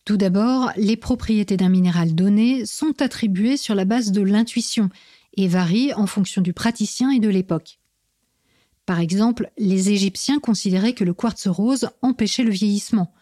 Tout 0.05 0.17
d'abord, 0.17 0.71
les 0.77 0.97
propriétés 0.97 1.57
d'un 1.57 1.69
minéral 1.69 2.15
donné 2.15 2.67
sont 2.67 3.03
attribuées 3.03 3.57
sur 3.57 3.75
la 3.75 3.85
base 3.85 4.13
de 4.13 4.23
l'intuition 4.23 4.91
et 5.37 5.49
varient 5.49 5.93
en 5.95 6.07
fonction 6.07 6.41
du 6.41 6.53
praticien 6.53 7.11
et 7.11 7.19
de 7.19 7.29
l'époque. 7.29 7.81
Par 8.87 9.01
exemple, 9.01 9.51
les 9.59 9.91
Égyptiens 9.91 10.39
considéraient 10.39 10.95
que 10.95 11.05
le 11.05 11.15
quartz 11.15 11.49
rose 11.49 11.91
empêchait 12.01 12.45
le 12.45 12.51
vieillissement. 12.51 13.13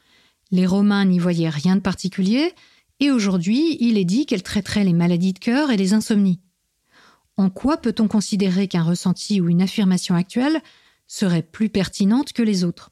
Les 0.51 0.67
Romains 0.67 1.05
n'y 1.07 1.19
voyaient 1.19 1.49
rien 1.49 1.77
de 1.77 1.81
particulier, 1.81 2.53
et 3.01 3.11
aujourd'hui, 3.11 3.77
il 3.81 3.97
est 3.97 4.05
dit 4.05 4.27
qu'elle 4.27 4.43
traiterait 4.43 4.85
les 4.85 4.93
maladies 4.93 5.33
de 5.33 5.39
cœur 5.39 5.71
et 5.71 5.77
les 5.77 5.95
insomnies. 5.95 6.41
En 7.39 7.51
quoi 7.51 7.77
peut-on 7.77 8.09
considérer 8.09 8.67
qu'un 8.67 8.83
ressenti 8.83 9.41
ou 9.41 9.49
une 9.49 9.63
affirmation 9.63 10.17
actuelle 10.17 10.61
serait 11.07 11.43
plus 11.43 11.69
pertinente 11.69 12.33
que 12.33 12.43
les 12.43 12.65
autres? 12.65 12.91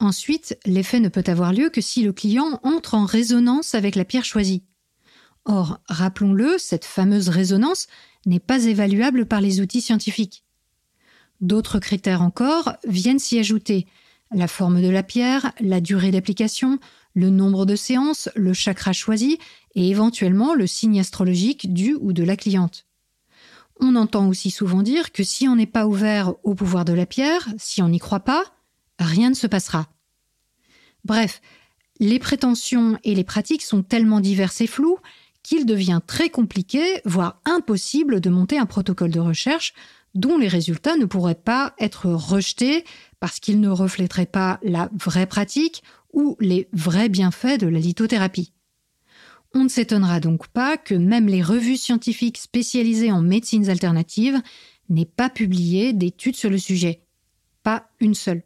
Ensuite, 0.00 0.58
l'effet 0.66 0.98
ne 0.98 1.08
peut 1.08 1.22
avoir 1.24 1.52
lieu 1.52 1.70
que 1.70 1.80
si 1.80 2.02
le 2.02 2.12
client 2.12 2.58
entre 2.64 2.94
en 2.94 3.04
résonance 3.04 3.76
avec 3.76 3.94
la 3.94 4.04
pierre 4.04 4.24
choisie. 4.24 4.64
Or, 5.44 5.78
rappelons-le, 5.86 6.58
cette 6.58 6.84
fameuse 6.84 7.28
résonance 7.28 7.86
n'est 8.26 8.40
pas 8.40 8.64
évaluable 8.64 9.24
par 9.24 9.40
les 9.40 9.60
outils 9.60 9.82
scientifiques. 9.82 10.44
D'autres 11.40 11.78
critères 11.78 12.22
encore 12.22 12.72
viennent 12.88 13.20
s'y 13.20 13.38
ajouter 13.38 13.86
la 14.32 14.48
forme 14.48 14.82
de 14.82 14.88
la 14.88 15.04
pierre, 15.04 15.52
la 15.60 15.80
durée 15.80 16.10
d'application, 16.10 16.80
le 17.14 17.30
nombre 17.30 17.66
de 17.66 17.76
séances, 17.76 18.28
le 18.34 18.52
chakra 18.52 18.92
choisi 18.92 19.38
et 19.76 19.88
éventuellement 19.88 20.54
le 20.54 20.66
signe 20.66 20.98
astrologique 20.98 21.72
du 21.72 21.94
ou 21.94 22.12
de 22.12 22.24
la 22.24 22.36
cliente. 22.36 22.87
On 23.80 23.96
entend 23.96 24.28
aussi 24.28 24.50
souvent 24.50 24.82
dire 24.82 25.12
que 25.12 25.22
si 25.22 25.48
on 25.48 25.56
n'est 25.56 25.66
pas 25.66 25.86
ouvert 25.86 26.34
au 26.42 26.54
pouvoir 26.54 26.84
de 26.84 26.92
la 26.92 27.06
pierre, 27.06 27.48
si 27.58 27.82
on 27.82 27.88
n'y 27.88 27.98
croit 27.98 28.20
pas, 28.20 28.44
rien 28.98 29.30
ne 29.30 29.34
se 29.34 29.46
passera. 29.46 29.86
Bref, 31.04 31.40
les 32.00 32.18
prétentions 32.18 32.98
et 33.04 33.14
les 33.14 33.24
pratiques 33.24 33.62
sont 33.62 33.82
tellement 33.82 34.20
diverses 34.20 34.60
et 34.60 34.66
floues 34.66 34.98
qu'il 35.42 35.66
devient 35.66 36.00
très 36.06 36.28
compliqué, 36.28 37.00
voire 37.04 37.40
impossible, 37.44 38.20
de 38.20 38.30
monter 38.30 38.58
un 38.58 38.66
protocole 38.66 39.10
de 39.10 39.20
recherche 39.20 39.72
dont 40.14 40.38
les 40.38 40.48
résultats 40.48 40.96
ne 40.96 41.04
pourraient 41.04 41.34
pas 41.34 41.74
être 41.78 42.06
rejetés 42.06 42.84
parce 43.20 43.40
qu'ils 43.40 43.60
ne 43.60 43.68
reflèteraient 43.68 44.26
pas 44.26 44.58
la 44.62 44.90
vraie 44.92 45.26
pratique 45.26 45.82
ou 46.12 46.36
les 46.40 46.68
vrais 46.72 47.08
bienfaits 47.08 47.60
de 47.60 47.66
la 47.66 47.78
lithothérapie. 47.78 48.52
On 49.54 49.64
ne 49.64 49.68
s'étonnera 49.68 50.20
donc 50.20 50.48
pas 50.48 50.76
que 50.76 50.94
même 50.94 51.26
les 51.26 51.42
revues 51.42 51.76
scientifiques 51.76 52.38
spécialisées 52.38 53.12
en 53.12 53.22
médecines 53.22 53.70
alternatives 53.70 54.40
n'aient 54.88 55.04
pas 55.04 55.30
publié 55.30 55.92
d'études 55.92 56.36
sur 56.36 56.50
le 56.50 56.58
sujet. 56.58 57.02
Pas 57.62 57.90
une 58.00 58.14
seule. 58.14 58.42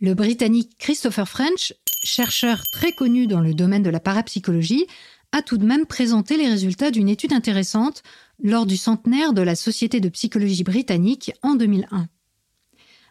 Le 0.00 0.14
Britannique 0.14 0.72
Christopher 0.78 1.28
French, 1.28 1.74
chercheur 2.02 2.62
très 2.72 2.92
connu 2.92 3.26
dans 3.26 3.40
le 3.40 3.52
domaine 3.52 3.82
de 3.82 3.90
la 3.90 4.00
parapsychologie, 4.00 4.86
a 5.32 5.42
tout 5.42 5.58
de 5.58 5.66
même 5.66 5.86
présenté 5.86 6.36
les 6.36 6.48
résultats 6.48 6.90
d'une 6.90 7.08
étude 7.08 7.32
intéressante 7.32 8.02
lors 8.42 8.66
du 8.66 8.76
centenaire 8.76 9.32
de 9.32 9.42
la 9.42 9.54
Société 9.54 10.00
de 10.00 10.08
psychologie 10.08 10.64
britannique 10.64 11.32
en 11.42 11.54
2001. 11.54 12.08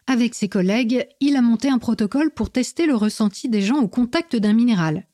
Avec 0.06 0.34
ses 0.34 0.48
collègues, 0.48 1.06
il 1.20 1.36
a 1.36 1.42
monté 1.42 1.68
un 1.68 1.78
protocole 1.78 2.32
pour 2.32 2.50
tester 2.50 2.86
le 2.86 2.96
ressenti 2.96 3.48
des 3.48 3.62
gens 3.62 3.78
au 3.78 3.88
contact 3.88 4.34
d'un 4.34 4.52
minéral. 4.52 5.06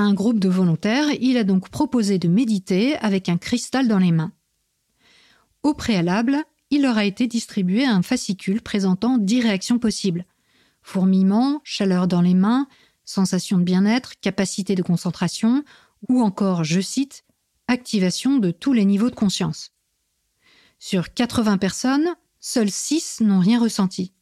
À 0.00 0.04
un 0.04 0.14
groupe 0.14 0.38
de 0.38 0.48
volontaires, 0.48 1.10
il 1.20 1.36
a 1.36 1.44
donc 1.44 1.68
proposé 1.68 2.18
de 2.18 2.26
méditer 2.26 2.96
avec 3.00 3.28
un 3.28 3.36
cristal 3.36 3.86
dans 3.86 3.98
les 3.98 4.12
mains. 4.12 4.32
Au 5.62 5.74
préalable, 5.74 6.42
il 6.70 6.80
leur 6.80 6.96
a 6.96 7.04
été 7.04 7.26
distribué 7.26 7.84
un 7.84 8.00
fascicule 8.00 8.62
présentant 8.62 9.18
10 9.18 9.42
réactions 9.42 9.78
possibles. 9.78 10.24
Fourmillement, 10.80 11.60
chaleur 11.64 12.08
dans 12.08 12.22
les 12.22 12.32
mains, 12.32 12.66
sensation 13.04 13.58
de 13.58 13.62
bien-être, 13.62 14.18
capacité 14.22 14.74
de 14.74 14.82
concentration, 14.82 15.64
ou 16.08 16.22
encore, 16.22 16.64
je 16.64 16.80
cite, 16.80 17.24
activation 17.68 18.38
de 18.38 18.52
tous 18.52 18.72
les 18.72 18.86
niveaux 18.86 19.10
de 19.10 19.14
conscience. 19.14 19.70
Sur 20.78 21.12
80 21.12 21.58
personnes, 21.58 22.08
seules 22.40 22.70
6 22.70 23.20
n'ont 23.20 23.40
rien 23.40 23.60
ressenti. 23.60 24.14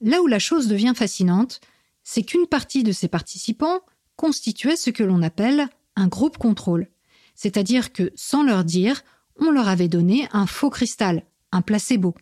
Là 0.00 0.20
où 0.22 0.26
la 0.26 0.40
chose 0.40 0.66
devient 0.66 0.94
fascinante, 0.96 1.60
c'est 2.02 2.24
qu'une 2.24 2.48
partie 2.48 2.82
de 2.82 2.90
ces 2.90 3.06
participants 3.06 3.78
constituait 4.22 4.76
ce 4.76 4.90
que 4.90 5.02
l'on 5.02 5.20
appelle 5.20 5.66
un 5.96 6.06
groupe 6.06 6.38
contrôle, 6.38 6.86
c'est-à-dire 7.34 7.92
que, 7.92 8.12
sans 8.14 8.44
leur 8.44 8.62
dire, 8.62 9.02
on 9.40 9.50
leur 9.50 9.66
avait 9.66 9.88
donné 9.88 10.28
un 10.32 10.46
faux 10.46 10.70
cristal, 10.70 11.24
un 11.50 11.60
placebo. 11.60 12.14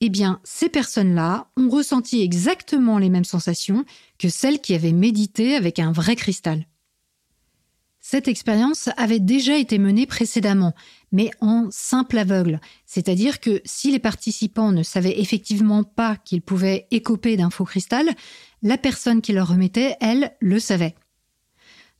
Eh 0.00 0.08
bien, 0.08 0.40
ces 0.42 0.68
personnes-là 0.68 1.46
ont 1.56 1.68
ressenti 1.68 2.20
exactement 2.20 2.98
les 2.98 3.10
mêmes 3.10 3.22
sensations 3.22 3.84
que 4.18 4.28
celles 4.28 4.60
qui 4.60 4.74
avaient 4.74 4.90
médité 4.90 5.54
avec 5.54 5.78
un 5.78 5.92
vrai 5.92 6.16
cristal. 6.16 6.66
Cette 8.00 8.26
expérience 8.26 8.88
avait 8.96 9.20
déjà 9.20 9.56
été 9.56 9.78
menée 9.78 10.06
précédemment, 10.06 10.74
mais 11.12 11.30
en 11.40 11.68
simple 11.70 12.18
aveugle, 12.18 12.60
c'est-à-dire 12.86 13.38
que 13.38 13.62
si 13.64 13.92
les 13.92 14.00
participants 14.00 14.72
ne 14.72 14.82
savaient 14.82 15.20
effectivement 15.20 15.84
pas 15.84 16.16
qu'ils 16.16 16.42
pouvaient 16.42 16.88
écoper 16.90 17.36
d'un 17.36 17.50
faux 17.50 17.64
cristal, 17.64 18.10
la 18.62 18.78
personne 18.78 19.22
qui 19.22 19.32
leur 19.32 19.48
remettait, 19.48 19.94
elle, 20.00 20.34
le 20.40 20.58
savait. 20.58 20.96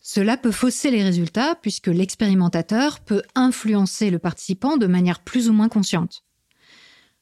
Cela 0.07 0.37
peut 0.37 0.53
fausser 0.53 0.91
les 0.91 1.03
résultats 1.03 1.55
puisque 1.55 1.87
l'expérimentateur 1.87 3.01
peut 3.01 3.23
influencer 3.35 4.11
le 4.11 4.19
participant 4.19 4.77
de 4.77 4.87
manière 4.87 5.21
plus 5.21 5.49
ou 5.49 5.55
moins 5.55 5.71
consciente. 5.71 6.25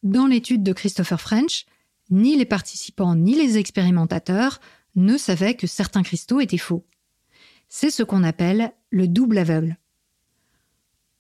Dans 0.03 0.27
l'étude 0.27 0.65
de 0.65 0.73
Christopher 0.73 1.21
French, 1.21 1.65
ni 2.11 2.35
les 2.35 2.45
participants 2.45 3.15
ni 3.15 3.37
les 3.37 3.57
expérimentateurs 3.57 4.61
ne 4.97 5.17
savaient 5.17 5.55
que 5.55 5.69
certains 5.69 6.03
cristaux 6.03 6.41
étaient 6.41 6.59
faux. 6.59 6.85
C'est 7.69 7.93
ce 7.93 8.03
qu'on 8.03 8.25
appelle 8.25 8.73
le 8.91 9.07
double 9.07 9.39
aveugle. 9.39 9.79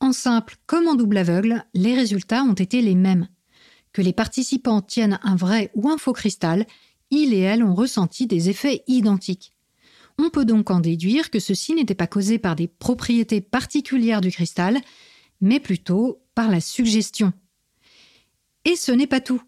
En 0.00 0.12
simple 0.12 0.56
comme 0.66 0.88
en 0.88 0.96
double 0.96 1.18
aveugle, 1.18 1.64
les 1.74 1.94
résultats 1.94 2.42
ont 2.42 2.54
été 2.54 2.82
les 2.82 2.96
mêmes. 2.96 3.28
Que 3.92 4.02
les 4.02 4.12
participants 4.12 4.82
tiennent 4.82 5.20
un 5.22 5.36
vrai 5.36 5.70
ou 5.74 5.88
un 5.90 5.96
faux 5.96 6.12
cristal, 6.12 6.66
ils 7.10 7.32
et 7.32 7.40
elles 7.40 7.62
ont 7.62 7.76
ressenti 7.76 8.26
des 8.26 8.50
effets 8.50 8.82
identiques. 8.88 9.51
On 10.18 10.30
peut 10.30 10.44
donc 10.44 10.70
en 10.70 10.80
déduire 10.80 11.30
que 11.30 11.40
ceci 11.40 11.74
n'était 11.74 11.94
pas 11.94 12.06
causé 12.06 12.38
par 12.38 12.56
des 12.56 12.68
propriétés 12.68 13.40
particulières 13.40 14.20
du 14.20 14.30
cristal, 14.30 14.78
mais 15.40 15.60
plutôt 15.60 16.22
par 16.34 16.50
la 16.50 16.60
suggestion. 16.60 17.32
Et 18.64 18.76
ce 18.76 18.92
n'est 18.92 19.06
pas 19.06 19.20
tout. 19.20 19.42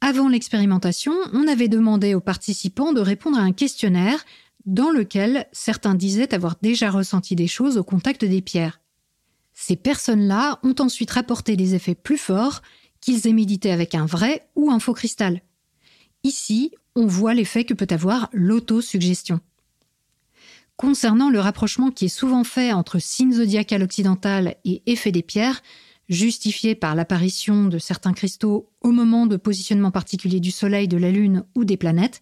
Avant 0.00 0.28
l'expérimentation, 0.28 1.14
on 1.32 1.48
avait 1.48 1.68
demandé 1.68 2.14
aux 2.14 2.20
participants 2.20 2.92
de 2.92 3.00
répondre 3.00 3.38
à 3.38 3.42
un 3.42 3.52
questionnaire 3.52 4.24
dans 4.66 4.90
lequel 4.90 5.46
certains 5.52 5.94
disaient 5.94 6.34
avoir 6.34 6.56
déjà 6.60 6.90
ressenti 6.90 7.36
des 7.36 7.46
choses 7.46 7.78
au 7.78 7.84
contact 7.84 8.24
des 8.24 8.42
pierres. 8.42 8.80
Ces 9.54 9.76
personnes-là 9.76 10.58
ont 10.62 10.74
ensuite 10.78 11.12
rapporté 11.12 11.56
des 11.56 11.74
effets 11.74 11.94
plus 11.94 12.18
forts 12.18 12.60
qu'ils 13.00 13.26
aient 13.26 13.32
médité 13.32 13.70
avec 13.70 13.94
un 13.94 14.06
vrai 14.06 14.48
ou 14.56 14.70
un 14.70 14.80
faux 14.80 14.94
cristal. 14.94 15.42
Ici, 16.22 16.72
on 16.96 17.06
voit 17.06 17.34
l'effet 17.34 17.64
que 17.64 17.74
peut 17.74 17.86
avoir 17.90 18.28
l'autosuggestion. 18.32 19.40
Concernant 20.76 21.30
le 21.30 21.38
rapprochement 21.38 21.90
qui 21.90 22.06
est 22.06 22.08
souvent 22.08 22.44
fait 22.44 22.72
entre 22.72 22.98
signe 22.98 23.32
zodiacal 23.32 23.82
occidental 23.82 24.56
et 24.64 24.82
effet 24.86 25.12
des 25.12 25.22
pierres, 25.22 25.62
justifié 26.08 26.74
par 26.74 26.94
l'apparition 26.94 27.66
de 27.66 27.78
certains 27.78 28.12
cristaux 28.12 28.70
au 28.80 28.90
moment 28.90 29.26
de 29.26 29.36
positionnement 29.36 29.92
particulier 29.92 30.40
du 30.40 30.50
Soleil, 30.50 30.88
de 30.88 30.96
la 30.96 31.10
Lune 31.10 31.44
ou 31.54 31.64
des 31.64 31.76
planètes, 31.76 32.20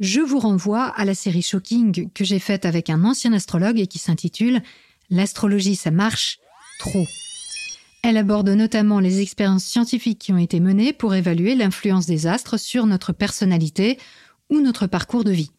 je 0.00 0.20
vous 0.20 0.38
renvoie 0.38 0.84
à 0.84 1.04
la 1.04 1.14
série 1.14 1.42
Shocking 1.42 2.10
que 2.12 2.24
j'ai 2.24 2.38
faite 2.38 2.64
avec 2.64 2.88
un 2.88 3.04
ancien 3.04 3.34
astrologue 3.34 3.78
et 3.78 3.86
qui 3.86 3.98
s'intitule 3.98 4.62
L'astrologie, 5.10 5.76
ça 5.76 5.90
marche 5.90 6.38
trop. 6.78 7.04
Elle 8.02 8.16
aborde 8.16 8.48
notamment 8.48 9.00
les 9.00 9.20
expériences 9.20 9.64
scientifiques 9.64 10.20
qui 10.20 10.32
ont 10.32 10.38
été 10.38 10.58
menées 10.58 10.94
pour 10.94 11.14
évaluer 11.14 11.54
l'influence 11.54 12.06
des 12.06 12.26
astres 12.26 12.58
sur 12.58 12.86
notre 12.86 13.12
personnalité 13.12 13.98
ou 14.48 14.60
notre 14.60 14.86
parcours 14.86 15.24
de 15.24 15.32
vie. 15.32 15.50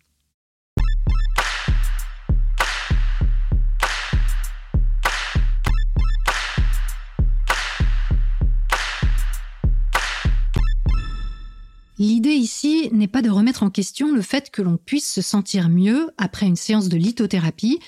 Ici 12.41 12.89
n'est 12.91 13.07
pas 13.07 13.21
de 13.21 13.29
remettre 13.29 13.63
en 13.63 13.69
question 13.69 14.11
le 14.13 14.21
fait 14.21 14.49
que 14.49 14.61
l'on 14.61 14.77
puisse 14.77 15.09
se 15.09 15.21
sentir 15.21 15.69
mieux 15.69 16.09
après 16.17 16.47
une 16.47 16.55
séance 16.55 16.89
de 16.89 16.97
lithothérapie 16.97 17.79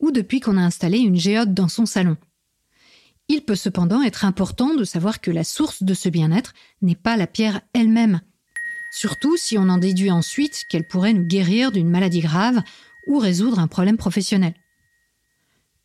ou 0.00 0.10
depuis 0.10 0.40
qu'on 0.40 0.56
a 0.56 0.62
installé 0.62 0.98
une 0.98 1.16
géode 1.16 1.54
dans 1.54 1.68
son 1.68 1.86
salon. 1.86 2.16
Il 3.28 3.42
peut 3.42 3.54
cependant 3.54 4.02
être 4.02 4.24
important 4.24 4.74
de 4.74 4.84
savoir 4.84 5.20
que 5.20 5.30
la 5.30 5.44
source 5.44 5.82
de 5.82 5.92
ce 5.94 6.08
bien-être 6.08 6.54
n'est 6.80 6.94
pas 6.94 7.16
la 7.16 7.26
pierre 7.26 7.60
elle-même, 7.74 8.20
surtout 8.90 9.36
si 9.36 9.58
on 9.58 9.68
en 9.68 9.78
déduit 9.78 10.10
ensuite 10.10 10.64
qu'elle 10.70 10.88
pourrait 10.88 11.12
nous 11.12 11.26
guérir 11.26 11.70
d'une 11.70 11.90
maladie 11.90 12.20
grave 12.20 12.62
ou 13.06 13.18
résoudre 13.18 13.58
un 13.58 13.68
problème 13.68 13.98
professionnel. 13.98 14.54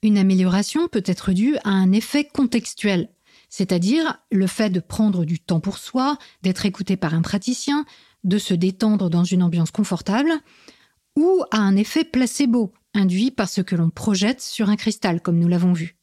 Une 0.02 0.18
amélioration 0.18 0.88
peut 0.88 1.04
être 1.06 1.34
due 1.34 1.58
à 1.64 1.70
un 1.70 1.92
effet 1.92 2.26
contextuel, 2.26 3.10
c'est-à-dire 3.50 4.20
le 4.32 4.48
fait 4.48 4.70
de 4.70 4.80
prendre 4.80 5.26
du 5.26 5.40
temps 5.40 5.60
pour 5.60 5.78
soi, 5.78 6.18
d'être 6.42 6.66
écouté 6.66 6.98
par 6.98 7.14
un 7.14 7.22
praticien, 7.22 7.86
de 8.24 8.38
se 8.38 8.54
détendre 8.54 9.10
dans 9.10 9.24
une 9.24 9.44
ambiance 9.44 9.72
confortable, 9.72 10.32
ou 11.16 11.44
à 11.52 11.58
un 11.58 11.76
effet 11.76 12.04
placebo, 12.04 12.74
induit 12.94 13.32
par 13.32 13.50
ce 13.50 13.62
que 13.62 13.76
l'on 13.76 13.90
projette 13.90 14.42
sur 14.42 14.70
un 14.70 14.76
cristal, 14.76 15.22
comme 15.22 15.40
nous 15.40 15.48
l'avons 15.48 15.74
vu. 15.74 15.96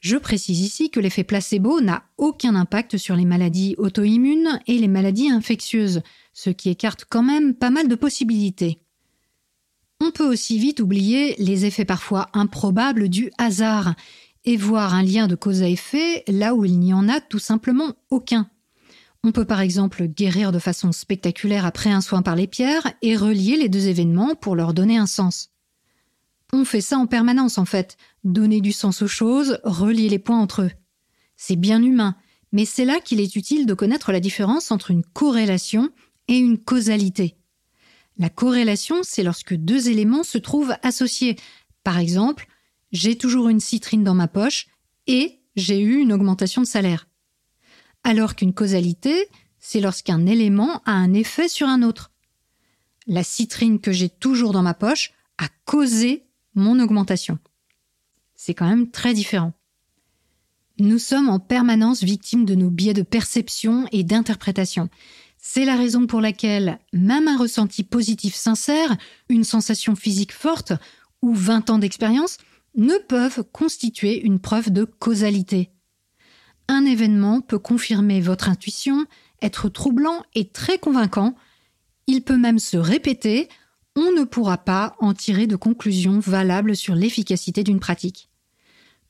Je 0.00 0.16
précise 0.16 0.60
ici 0.60 0.90
que 0.90 1.00
l'effet 1.00 1.24
placebo 1.24 1.80
n'a 1.80 2.04
aucun 2.18 2.54
impact 2.54 2.98
sur 2.98 3.16
les 3.16 3.24
maladies 3.24 3.74
auto-immunes 3.78 4.60
et 4.66 4.78
les 4.78 4.86
maladies 4.86 5.30
infectieuses, 5.30 6.02
ce 6.32 6.50
qui 6.50 6.70
écarte 6.70 7.04
quand 7.08 7.24
même 7.24 7.54
pas 7.54 7.70
mal 7.70 7.88
de 7.88 7.96
possibilités. 7.96 8.78
On 10.00 10.12
peut 10.12 10.26
aussi 10.26 10.58
vite 10.58 10.78
oublier 10.78 11.34
les 11.38 11.64
effets 11.64 11.84
parfois 11.84 12.28
improbables 12.32 13.08
du 13.08 13.32
hasard, 13.38 13.94
et 14.44 14.56
voir 14.56 14.94
un 14.94 15.02
lien 15.02 15.26
de 15.26 15.34
cause 15.34 15.62
à 15.62 15.68
effet 15.68 16.22
là 16.26 16.54
où 16.54 16.64
il 16.64 16.78
n'y 16.78 16.94
en 16.94 17.08
a 17.08 17.20
tout 17.20 17.38
simplement 17.38 17.92
aucun. 18.10 18.48
On 19.24 19.32
peut 19.32 19.44
par 19.44 19.60
exemple 19.60 20.06
guérir 20.06 20.52
de 20.52 20.58
façon 20.58 20.92
spectaculaire 20.92 21.66
après 21.66 21.90
un 21.90 22.00
soin 22.00 22.22
par 22.22 22.36
les 22.36 22.46
pierres 22.46 22.92
et 23.02 23.16
relier 23.16 23.56
les 23.56 23.68
deux 23.68 23.88
événements 23.88 24.34
pour 24.34 24.54
leur 24.54 24.74
donner 24.74 24.96
un 24.96 25.06
sens. 25.06 25.50
On 26.52 26.64
fait 26.64 26.80
ça 26.80 26.98
en 26.98 27.06
permanence 27.06 27.58
en 27.58 27.64
fait, 27.64 27.96
donner 28.24 28.60
du 28.60 28.72
sens 28.72 29.02
aux 29.02 29.08
choses, 29.08 29.58
relier 29.64 30.08
les 30.08 30.18
points 30.18 30.40
entre 30.40 30.62
eux. 30.62 30.70
C'est 31.36 31.56
bien 31.56 31.82
humain, 31.82 32.16
mais 32.52 32.64
c'est 32.64 32.84
là 32.84 33.00
qu'il 33.00 33.20
est 33.20 33.36
utile 33.36 33.66
de 33.66 33.74
connaître 33.74 34.12
la 34.12 34.20
différence 34.20 34.70
entre 34.70 34.90
une 34.90 35.04
corrélation 35.04 35.90
et 36.28 36.38
une 36.38 36.58
causalité. 36.58 37.36
La 38.18 38.30
corrélation, 38.30 38.96
c'est 39.02 39.22
lorsque 39.22 39.54
deux 39.54 39.88
éléments 39.88 40.24
se 40.24 40.38
trouvent 40.38 40.74
associés. 40.82 41.36
Par 41.84 41.98
exemple, 41.98 42.48
j'ai 42.92 43.16
toujours 43.16 43.48
une 43.48 43.60
citrine 43.60 44.02
dans 44.02 44.14
ma 44.14 44.28
poche 44.28 44.66
et 45.06 45.40
j'ai 45.56 45.80
eu 45.80 45.98
une 45.98 46.12
augmentation 46.12 46.62
de 46.62 46.66
salaire. 46.66 47.06
Alors 48.04 48.34
qu'une 48.34 48.54
causalité, 48.54 49.28
c'est 49.58 49.80
lorsqu'un 49.80 50.26
élément 50.26 50.82
a 50.84 50.92
un 50.92 51.12
effet 51.12 51.48
sur 51.48 51.68
un 51.68 51.82
autre. 51.82 52.10
La 53.06 53.22
citrine 53.22 53.80
que 53.80 53.92
j'ai 53.92 54.08
toujours 54.08 54.52
dans 54.52 54.62
ma 54.62 54.74
poche 54.74 55.12
a 55.38 55.48
causé 55.64 56.24
mon 56.54 56.80
augmentation. 56.80 57.38
C'est 58.34 58.54
quand 58.54 58.68
même 58.68 58.90
très 58.90 59.14
différent. 59.14 59.52
Nous 60.78 60.98
sommes 60.98 61.28
en 61.28 61.40
permanence 61.40 62.04
victimes 62.04 62.44
de 62.44 62.54
nos 62.54 62.70
biais 62.70 62.94
de 62.94 63.02
perception 63.02 63.86
et 63.90 64.04
d'interprétation. 64.04 64.88
C'est 65.38 65.64
la 65.64 65.76
raison 65.76 66.06
pour 66.06 66.20
laquelle 66.20 66.78
même 66.92 67.26
un 67.26 67.36
ressenti 67.36 67.82
positif 67.82 68.34
sincère, 68.34 68.96
une 69.28 69.44
sensation 69.44 69.96
physique 69.96 70.32
forte 70.32 70.72
ou 71.22 71.34
20 71.34 71.70
ans 71.70 71.78
d'expérience 71.78 72.38
ne 72.76 72.96
peuvent 73.08 73.44
constituer 73.52 74.20
une 74.20 74.38
preuve 74.38 74.70
de 74.70 74.84
causalité. 74.84 75.70
Un 76.68 76.84
événement 76.84 77.40
peut 77.40 77.58
confirmer 77.58 78.20
votre 78.20 78.48
intuition, 78.48 79.06
être 79.42 79.68
troublant 79.68 80.22
et 80.34 80.48
très 80.48 80.78
convaincant, 80.78 81.34
il 82.06 82.22
peut 82.22 82.38
même 82.38 82.58
se 82.58 82.76
répéter, 82.76 83.48
on 83.96 84.12
ne 84.12 84.24
pourra 84.24 84.58
pas 84.58 84.96
en 84.98 85.12
tirer 85.14 85.46
de 85.46 85.56
conclusions 85.56 86.20
valables 86.20 86.76
sur 86.76 86.94
l'efficacité 86.94 87.64
d'une 87.64 87.80
pratique. 87.80 88.30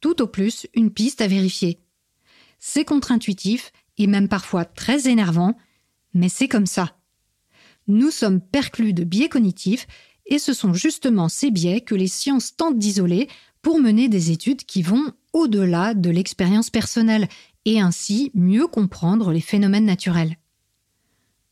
Tout 0.01 0.23
au 0.23 0.27
plus 0.27 0.67
une 0.75 0.93
piste 0.93 1.21
à 1.21 1.27
vérifier. 1.27 1.81
C'est 2.59 2.85
contre-intuitif 2.85 3.73
et 3.99 4.07
même 4.07 4.29
parfois 4.29 4.65
très 4.65 5.09
énervant, 5.09 5.57
mais 6.15 6.29
c'est 6.29 6.49
comme 6.49 6.67
ça. 6.67 6.97
Nous 7.87 8.11
sommes 8.11 8.41
perclus 8.41 8.93
de 8.93 9.05
biais 9.05 9.29
cognitifs 9.29 9.87
et 10.27 10.39
ce 10.39 10.53
sont 10.53 10.75
justement 10.75 11.29
ces 11.29 11.51
biais 11.51 11.81
que 11.81 11.95
les 11.95 12.09
sciences 12.09 12.57
tentent 12.57 12.79
d'isoler 12.79 13.29
pour 13.63 13.81
mener 13.81 14.09
des 14.09 14.31
études 14.31 14.65
qui 14.65 14.83
vont 14.83 15.13
au-delà 15.33 15.95
de 15.95 16.11
l'expérience 16.11 16.71
personnelle 16.71 17.29
et 17.65 17.81
ainsi 17.81 18.31
mieux 18.35 18.67
comprendre 18.67 19.33
les 19.33 19.41
phénomènes 19.41 19.85
naturels. 19.85 20.37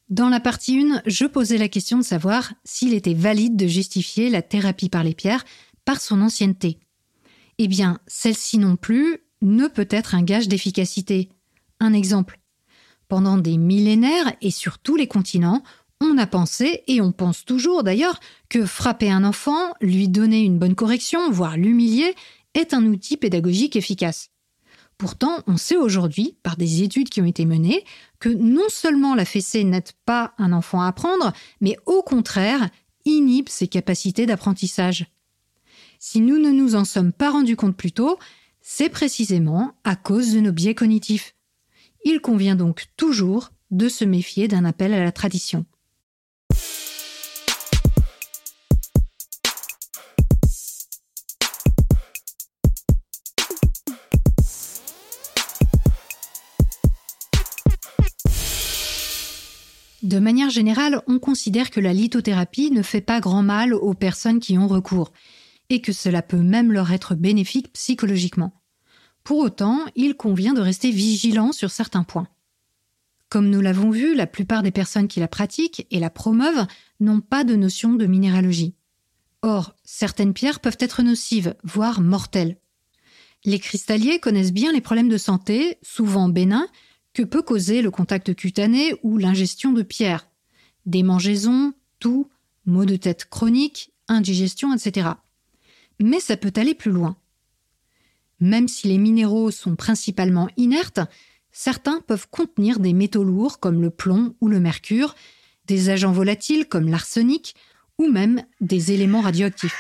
Dans 0.08 0.28
la 0.28 0.38
partie 0.38 0.78
1, 0.78 1.02
je 1.04 1.26
posais 1.26 1.58
la 1.58 1.68
question 1.68 1.98
de 1.98 2.04
savoir 2.04 2.52
s'il 2.64 2.94
était 2.94 3.14
valide 3.14 3.56
de 3.56 3.66
justifier 3.66 4.30
la 4.30 4.40
thérapie 4.40 4.88
par 4.88 5.02
les 5.02 5.14
pierres 5.14 5.44
par 5.84 6.00
son 6.00 6.22
ancienneté. 6.22 6.78
Eh 7.58 7.68
bien, 7.68 7.98
celle-ci 8.06 8.58
non 8.58 8.76
plus 8.76 9.18
ne 9.42 9.66
peut 9.66 9.88
être 9.90 10.14
un 10.14 10.22
gage 10.22 10.48
d'efficacité. 10.48 11.28
Un 11.80 11.92
exemple. 11.92 12.40
Pendant 13.08 13.36
des 13.36 13.56
millénaires 13.56 14.32
et 14.40 14.50
sur 14.50 14.78
tous 14.78 14.96
les 14.96 15.06
continents, 15.06 15.62
on 16.00 16.18
a 16.18 16.26
pensé, 16.26 16.82
et 16.86 17.00
on 17.00 17.12
pense 17.12 17.44
toujours 17.44 17.82
d'ailleurs, 17.82 18.20
que 18.48 18.66
frapper 18.66 19.10
un 19.10 19.24
enfant, 19.24 19.72
lui 19.80 20.08
donner 20.08 20.42
une 20.42 20.58
bonne 20.58 20.74
correction, 20.74 21.30
voire 21.30 21.56
l'humilier, 21.56 22.14
est 22.54 22.74
un 22.74 22.84
outil 22.86 23.16
pédagogique 23.16 23.76
efficace. 23.76 24.30
Pourtant, 24.98 25.42
on 25.46 25.56
sait 25.56 25.76
aujourd'hui, 25.76 26.36
par 26.42 26.56
des 26.56 26.82
études 26.82 27.10
qui 27.10 27.20
ont 27.20 27.26
été 27.26 27.44
menées, 27.44 27.84
que 28.18 28.30
non 28.30 28.68
seulement 28.68 29.14
la 29.14 29.26
fessée 29.26 29.62
n'aide 29.64 29.92
pas 30.06 30.32
un 30.38 30.52
enfant 30.52 30.80
à 30.80 30.88
apprendre, 30.88 31.32
mais 31.60 31.76
au 31.84 32.02
contraire, 32.02 32.70
inhibe 33.04 33.48
ses 33.48 33.68
capacités 33.68 34.24
d'apprentissage. 34.24 35.06
Si 35.98 36.20
nous 36.20 36.38
ne 36.38 36.50
nous 36.50 36.74
en 36.74 36.84
sommes 36.84 37.12
pas 37.12 37.30
rendus 37.30 37.56
compte 37.56 37.76
plus 37.76 37.92
tôt, 37.92 38.18
c'est 38.62 38.88
précisément 38.88 39.74
à 39.84 39.96
cause 39.96 40.32
de 40.32 40.40
nos 40.40 40.52
biais 40.52 40.74
cognitifs. 40.74 41.34
Il 42.04 42.20
convient 42.20 42.56
donc 42.56 42.86
toujours 42.96 43.50
de 43.70 43.88
se 43.88 44.04
méfier 44.04 44.48
d'un 44.48 44.64
appel 44.64 44.94
à 44.94 45.02
la 45.02 45.12
tradition. 45.12 45.66
De 60.06 60.20
manière 60.20 60.50
générale, 60.50 61.02
on 61.08 61.18
considère 61.18 61.68
que 61.68 61.80
la 61.80 61.92
lithothérapie 61.92 62.70
ne 62.70 62.82
fait 62.82 63.00
pas 63.00 63.18
grand 63.18 63.42
mal 63.42 63.74
aux 63.74 63.92
personnes 63.92 64.38
qui 64.38 64.56
ont 64.56 64.68
recours, 64.68 65.12
et 65.68 65.80
que 65.80 65.90
cela 65.90 66.22
peut 66.22 66.44
même 66.44 66.70
leur 66.70 66.92
être 66.92 67.16
bénéfique 67.16 67.72
psychologiquement. 67.72 68.52
Pour 69.24 69.38
autant, 69.38 69.80
il 69.96 70.14
convient 70.14 70.54
de 70.54 70.60
rester 70.60 70.92
vigilant 70.92 71.50
sur 71.50 71.72
certains 71.72 72.04
points. 72.04 72.28
Comme 73.30 73.50
nous 73.50 73.60
l'avons 73.60 73.90
vu, 73.90 74.14
la 74.14 74.28
plupart 74.28 74.62
des 74.62 74.70
personnes 74.70 75.08
qui 75.08 75.18
la 75.18 75.26
pratiquent 75.26 75.88
et 75.90 75.98
la 75.98 76.08
promeuvent 76.08 76.68
n'ont 77.00 77.20
pas 77.20 77.42
de 77.42 77.56
notion 77.56 77.94
de 77.94 78.06
minéralogie. 78.06 78.76
Or, 79.42 79.74
certaines 79.82 80.34
pierres 80.34 80.60
peuvent 80.60 80.78
être 80.78 81.02
nocives, 81.02 81.56
voire 81.64 82.00
mortelles. 82.00 82.58
Les 83.44 83.58
cristalliers 83.58 84.20
connaissent 84.20 84.52
bien 84.52 84.72
les 84.72 84.80
problèmes 84.80 85.08
de 85.08 85.18
santé, 85.18 85.78
souvent 85.82 86.28
bénins, 86.28 86.68
que 87.16 87.22
peut 87.22 87.40
causer 87.40 87.80
le 87.80 87.90
contact 87.90 88.34
cutané 88.34 88.94
ou 89.02 89.16
l'ingestion 89.16 89.72
de 89.72 89.82
pierres. 89.82 90.28
Démangeaisons, 90.84 91.72
toux, 91.98 92.28
maux 92.66 92.84
de 92.84 92.96
tête 92.96 93.24
chroniques, 93.24 93.90
indigestion, 94.06 94.74
etc. 94.74 95.08
Mais 95.98 96.20
ça 96.20 96.36
peut 96.36 96.52
aller 96.56 96.74
plus 96.74 96.90
loin. 96.90 97.16
Même 98.38 98.68
si 98.68 98.86
les 98.86 98.98
minéraux 98.98 99.50
sont 99.50 99.76
principalement 99.76 100.50
inertes, 100.58 101.00
certains 101.52 102.02
peuvent 102.02 102.28
contenir 102.28 102.80
des 102.80 102.92
métaux 102.92 103.24
lourds 103.24 103.60
comme 103.60 103.80
le 103.80 103.88
plomb 103.88 104.34
ou 104.42 104.48
le 104.48 104.60
mercure, 104.60 105.14
des 105.64 105.88
agents 105.88 106.12
volatiles 106.12 106.68
comme 106.68 106.90
l'arsenic 106.90 107.54
ou 107.96 108.10
même 108.10 108.44
des 108.60 108.92
éléments 108.92 109.22
radioactifs. 109.22 109.78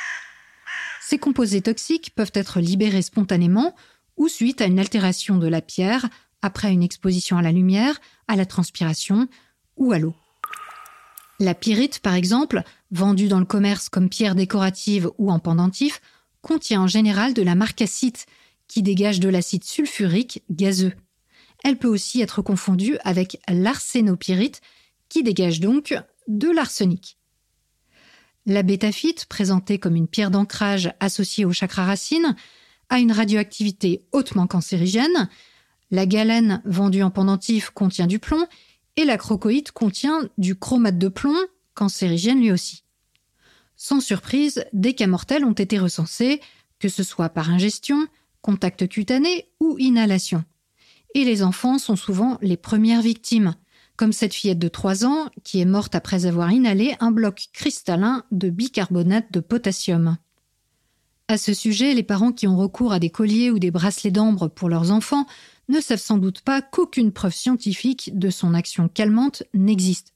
Ces 1.02 1.18
composés 1.18 1.60
toxiques 1.60 2.14
peuvent 2.14 2.32
être 2.32 2.60
libérés 2.60 3.02
spontanément 3.02 3.74
ou 4.16 4.26
suite 4.28 4.62
à 4.62 4.64
une 4.64 4.78
altération 4.78 5.36
de 5.36 5.48
la 5.48 5.60
pierre 5.60 6.08
après 6.42 6.72
une 6.72 6.82
exposition 6.82 7.36
à 7.36 7.42
la 7.42 7.52
lumière, 7.52 8.00
à 8.28 8.36
la 8.36 8.46
transpiration 8.46 9.28
ou 9.76 9.92
à 9.92 9.98
l'eau. 9.98 10.14
La 11.38 11.54
pyrite, 11.54 11.98
par 11.98 12.14
exemple, 12.14 12.62
vendue 12.90 13.28
dans 13.28 13.40
le 13.40 13.44
commerce 13.44 13.88
comme 13.88 14.08
pierre 14.08 14.34
décorative 14.34 15.10
ou 15.18 15.30
en 15.30 15.38
pendentif, 15.38 16.00
contient 16.40 16.82
en 16.82 16.86
général 16.86 17.34
de 17.34 17.42
la 17.42 17.54
marcassite, 17.54 18.26
qui 18.68 18.82
dégage 18.82 19.20
de 19.20 19.28
l'acide 19.28 19.64
sulfurique 19.64 20.42
gazeux. 20.50 20.92
Elle 21.62 21.78
peut 21.78 21.88
aussi 21.88 22.20
être 22.20 22.42
confondue 22.42 22.96
avec 23.04 23.38
l'arsénopyrite, 23.48 24.60
qui 25.08 25.22
dégage 25.22 25.60
donc 25.60 25.94
de 26.28 26.48
l'arsenic. 26.48 27.18
La 28.46 28.62
bétaphite, 28.62 29.26
présentée 29.26 29.78
comme 29.78 29.96
une 29.96 30.08
pierre 30.08 30.30
d'ancrage 30.30 30.92
associée 31.00 31.44
au 31.44 31.52
chakra 31.52 31.84
racine, 31.84 32.36
a 32.88 33.00
une 33.00 33.12
radioactivité 33.12 34.04
hautement 34.12 34.46
cancérigène, 34.46 35.28
la 35.90 36.06
galène 36.06 36.62
vendue 36.64 37.02
en 37.02 37.10
pendentif 37.10 37.70
contient 37.70 38.06
du 38.06 38.18
plomb 38.18 38.46
et 38.96 39.04
la 39.04 39.18
crocoïte 39.18 39.72
contient 39.72 40.28
du 40.38 40.56
chromate 40.56 40.98
de 40.98 41.08
plomb, 41.08 41.36
cancérigène 41.74 42.40
lui 42.40 42.52
aussi. 42.52 42.82
Sans 43.76 44.00
surprise, 44.00 44.64
des 44.72 44.94
cas 44.94 45.06
mortels 45.06 45.44
ont 45.44 45.52
été 45.52 45.78
recensés, 45.78 46.40
que 46.78 46.88
ce 46.88 47.02
soit 47.02 47.28
par 47.28 47.50
ingestion, 47.50 48.06
contact 48.40 48.88
cutané 48.88 49.48
ou 49.60 49.76
inhalation. 49.78 50.44
Et 51.14 51.24
les 51.24 51.42
enfants 51.42 51.78
sont 51.78 51.96
souvent 51.96 52.38
les 52.40 52.56
premières 52.56 53.02
victimes, 53.02 53.54
comme 53.96 54.12
cette 54.12 54.34
fillette 54.34 54.58
de 54.58 54.68
3 54.68 55.04
ans 55.04 55.28
qui 55.44 55.60
est 55.60 55.66
morte 55.66 55.94
après 55.94 56.26
avoir 56.26 56.52
inhalé 56.52 56.94
un 57.00 57.10
bloc 57.10 57.48
cristallin 57.52 58.24
de 58.30 58.50
bicarbonate 58.50 59.32
de 59.32 59.40
potassium. 59.40 60.16
À 61.28 61.38
ce 61.38 61.54
sujet, 61.54 61.92
les 61.94 62.02
parents 62.02 62.32
qui 62.32 62.46
ont 62.46 62.56
recours 62.56 62.92
à 62.92 63.00
des 63.00 63.10
colliers 63.10 63.50
ou 63.50 63.58
des 63.58 63.72
bracelets 63.72 64.12
d'ambre 64.12 64.48
pour 64.48 64.68
leurs 64.68 64.92
enfants 64.92 65.26
ne 65.68 65.80
savent 65.80 66.00
sans 66.00 66.18
doute 66.18 66.42
pas 66.42 66.62
qu'aucune 66.62 67.12
preuve 67.12 67.34
scientifique 67.34 68.10
de 68.16 68.30
son 68.30 68.54
action 68.54 68.88
calmante 68.88 69.42
n'existe. 69.54 70.12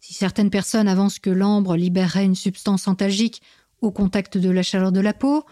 Si 0.00 0.14
certaines 0.14 0.50
personnes 0.50 0.88
avancent 0.88 1.18
que 1.18 1.30
l'ambre 1.30 1.76
libérerait 1.76 2.24
une 2.24 2.34
substance 2.34 2.86
antalgique 2.86 3.42
au 3.80 3.90
contact 3.90 4.38
de 4.38 4.50
la 4.50 4.62
chaleur 4.62 4.92
de 4.92 5.00
la 5.00 5.14
peau, 5.14 5.44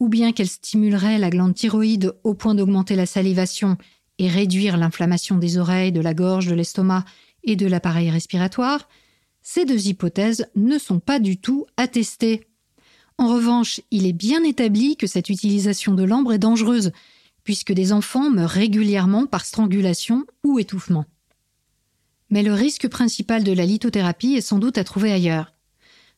ou 0.00 0.08
bien 0.08 0.32
qu'elle 0.32 0.48
stimulerait 0.48 1.18
la 1.18 1.30
glande 1.30 1.54
thyroïde 1.54 2.14
au 2.24 2.34
point 2.34 2.54
d'augmenter 2.54 2.96
la 2.96 3.06
salivation 3.06 3.76
et 4.18 4.28
réduire 4.28 4.76
l'inflammation 4.76 5.38
des 5.38 5.58
oreilles, 5.58 5.92
de 5.92 6.00
la 6.00 6.14
gorge, 6.14 6.46
de 6.46 6.54
l'estomac 6.54 7.04
et 7.44 7.56
de 7.56 7.66
l'appareil 7.66 8.10
respiratoire, 8.10 8.88
ces 9.42 9.64
deux 9.64 9.88
hypothèses 9.88 10.46
ne 10.54 10.78
sont 10.78 11.00
pas 11.00 11.18
du 11.18 11.36
tout 11.38 11.66
attestées. 11.76 12.46
En 13.18 13.28
revanche, 13.28 13.80
il 13.90 14.06
est 14.06 14.12
bien 14.12 14.42
établi 14.44 14.96
que 14.96 15.06
cette 15.06 15.28
utilisation 15.28 15.94
de 15.94 16.04
l'ambre 16.04 16.32
est 16.32 16.38
dangereuse, 16.38 16.92
puisque 17.44 17.72
des 17.72 17.92
enfants 17.92 18.30
meurent 18.30 18.50
régulièrement 18.50 19.26
par 19.26 19.44
strangulation 19.44 20.26
ou 20.44 20.58
étouffement. 20.58 21.06
Mais 22.30 22.42
le 22.42 22.54
risque 22.54 22.88
principal 22.88 23.44
de 23.44 23.52
la 23.52 23.66
lithothérapie 23.66 24.34
est 24.34 24.40
sans 24.40 24.58
doute 24.58 24.78
à 24.78 24.84
trouver 24.84 25.12
ailleurs. 25.12 25.52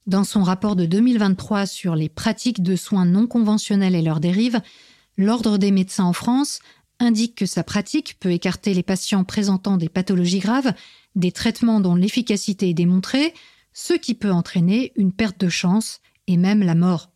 Dans 0.06 0.24
son 0.24 0.42
rapport 0.42 0.76
de 0.76 0.86
2023 0.86 1.66
sur 1.66 1.96
les 1.96 2.08
pratiques 2.08 2.62
de 2.62 2.76
soins 2.76 3.06
non 3.06 3.26
conventionnels 3.26 3.94
et 3.94 4.02
leurs 4.02 4.20
dérives, 4.20 4.60
l'Ordre 5.16 5.58
des 5.58 5.70
médecins 5.70 6.04
en 6.04 6.12
France 6.12 6.60
indique 7.00 7.34
que 7.34 7.46
sa 7.46 7.64
pratique 7.64 8.16
peut 8.20 8.30
écarter 8.30 8.74
les 8.74 8.82
patients 8.82 9.24
présentant 9.24 9.76
des 9.76 9.88
pathologies 9.88 10.40
graves 10.40 10.72
des 11.16 11.32
traitements 11.32 11.80
dont 11.80 11.94
l'efficacité 11.94 12.70
est 12.70 12.74
démontrée, 12.74 13.34
ce 13.72 13.94
qui 13.94 14.14
peut 14.14 14.32
entraîner 14.32 14.92
une 14.96 15.12
perte 15.12 15.40
de 15.40 15.48
chance 15.48 16.00
et 16.26 16.36
même 16.36 16.62
la 16.62 16.74
mort. 16.74 17.10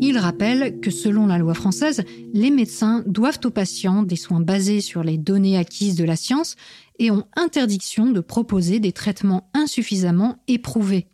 Il 0.00 0.18
rappelle 0.18 0.80
que 0.80 0.90
selon 0.90 1.26
la 1.26 1.38
loi 1.38 1.54
française, 1.54 2.04
les 2.32 2.50
médecins 2.50 3.02
doivent 3.06 3.40
aux 3.44 3.50
patients 3.50 4.02
des 4.02 4.16
soins 4.16 4.40
basés 4.40 4.80
sur 4.80 5.02
les 5.02 5.18
données 5.18 5.58
acquises 5.58 5.96
de 5.96 6.04
la 6.04 6.16
science 6.16 6.56
et 6.98 7.10
ont 7.10 7.26
interdiction 7.36 8.10
de 8.10 8.20
proposer 8.20 8.78
des 8.78 8.92
traitements 8.92 9.50
insuffisamment 9.54 10.36
éprouvés. 10.48 11.08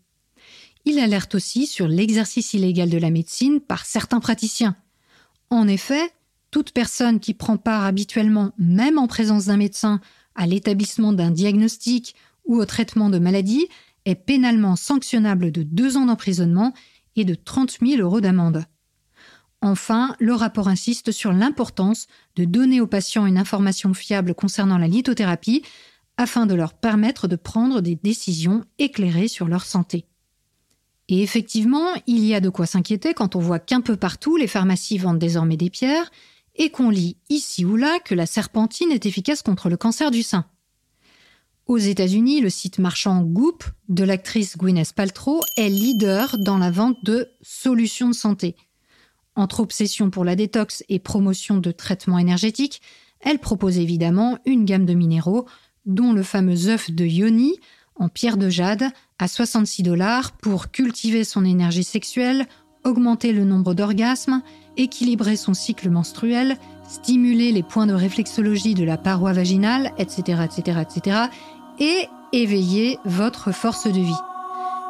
Il 0.85 0.99
alerte 0.99 1.35
aussi 1.35 1.67
sur 1.67 1.87
l'exercice 1.87 2.55
illégal 2.55 2.91
de 2.91 2.99
la 2.99 3.11
médecine 3.11 3.61
par 3.61 3.87
certains 3.87 4.21
praticiens. 4.21 4.77
En 5.51 5.69
effet, 5.69 6.11
toute 6.51 6.73
personne 6.73 7.21
qui 7.21 7.35
prend 7.35 7.57
part 7.57 7.85
habituellement, 7.85 8.53
même 8.59 8.99
en 8.99 9.07
présence 9.07 9.47
d'un 9.47 9.57
médecin, 9.57 10.01
à 10.35 10.47
l'établissement 10.47 11.13
d'un 11.13 11.31
diagnostic 11.31 12.15
ou 12.45 12.57
au 12.57 12.67
traitement 12.67 13.11
de 13.11 13.19
maladies 13.19 13.67
est 14.05 14.17
pénalement 14.17 14.77
sanctionnable 14.77 15.53
de 15.53 15.63
deux 15.63 15.97
ans 15.97 16.07
d'emprisonnement 16.07 16.73
et 17.17 17.25
de 17.25 17.35
30 17.35 17.79
000 17.81 18.01
euros 18.01 18.21
d'amende. 18.21 18.65
Enfin, 19.61 20.17
le 20.19 20.35
rapport 20.35 20.69
insiste 20.69 21.13
sur 21.13 21.33
l'importance 21.33 22.09
de 22.35 22.45
donner 22.45 22.81
aux 22.81 22.87
patients 22.87 23.27
une 23.27 23.39
information 23.39 23.95
fiable 23.95 24.35
concernant 24.35 24.79
la 24.79 24.89
lithothérapie 24.89 25.63
afin 26.17 26.47
de 26.47 26.55
leur 26.55 26.75
permettre 26.75 27.29
de 27.29 27.37
prendre 27.37 27.81
des 27.81 27.95
décisions 27.95 28.65
éclairées 28.79 29.29
sur 29.29 29.47
leur 29.47 29.65
santé. 29.65 30.05
Et 31.09 31.23
effectivement, 31.23 31.89
il 32.07 32.25
y 32.25 32.35
a 32.35 32.41
de 32.41 32.49
quoi 32.49 32.67
s'inquiéter 32.67 33.15
quand 33.15 33.37
on 33.37 33.41
voit 33.41 33.59
qu'un 33.59 33.81
peu 33.81 33.97
partout 33.97 34.37
les 34.37 34.47
pharmacies 34.47 34.99
vendent 34.99 35.19
désormais 35.19 35.57
des 35.57 35.71
pierres 35.71 36.11
et 36.57 36.71
qu'on 36.71 36.91
lit 36.91 37.17
ici 37.29 37.65
ou 37.65 37.77
là 37.77 37.99
que 38.01 38.15
la 38.15 38.27
serpentine 38.27 38.91
est 38.91 39.07
efficace 39.07 39.43
contre 39.43 39.69
le 39.69 39.77
cancer 39.77 40.11
du 40.11 40.23
sein. 40.23 40.45
Aux 41.73 41.79
États-Unis, 41.79 42.43
le 42.43 42.51
site 42.51 42.79
marchand 42.79 43.23
Goop 43.23 43.65
de 43.89 44.05
l'actrice 44.05 44.59
Gwyneth 44.59 44.93
Paltrow 44.93 45.41
est 45.57 45.71
leader 45.71 46.37
dans 46.37 46.59
la 46.59 46.71
vente 46.71 47.03
de 47.03 47.31
solutions 47.41 48.11
de 48.11 48.15
santé. 48.15 48.57
Entre 49.37 49.61
obsession 49.61 50.11
pour 50.11 50.27
la 50.27 50.37
détox 50.37 50.85
et 50.91 50.99
promotion 50.99 51.57
de 51.57 51.71
traitements 51.71 52.19
énergétiques, 52.19 52.83
elle 53.23 53.39
propose 53.39 53.79
évidemment 53.79 54.37
une 54.45 54.67
gamme 54.67 54.85
de 54.85 54.93
minéraux, 54.93 55.47
dont 55.87 56.13
le 56.13 56.23
fameux 56.23 56.69
œuf 56.69 56.91
de 56.91 57.07
Yoni 57.07 57.55
en 57.97 58.11
pierre 58.11 58.37
de 58.37 58.51
jade 58.51 58.91
à 59.19 59.27
66 59.27 59.83
dollars 59.83 60.33
pour 60.33 60.73
cultiver 60.73 61.25
son 61.25 61.43
énergie 61.43 61.85
sexuelle, 61.85 62.49
augmenter 62.85 63.33
le 63.33 63.47
nombre 63.47 63.73
d'orgasmes, 63.73 64.43
équilibrer 64.77 65.37
son 65.37 65.55
cycle 65.55 65.89
menstruel, 65.89 66.59
stimuler 66.87 67.51
les 67.51 67.63
points 67.63 67.87
de 67.87 67.95
réflexologie 67.95 68.75
de 68.75 68.85
la 68.85 68.99
paroi 68.99 69.33
vaginale, 69.33 69.93
etc., 69.97 70.43
etc., 70.45 70.83
etc., 70.83 71.17
et 71.79 72.09
éveiller 72.33 72.99
votre 73.05 73.53
force 73.53 73.87
de 73.87 74.01
vie. 74.01 74.13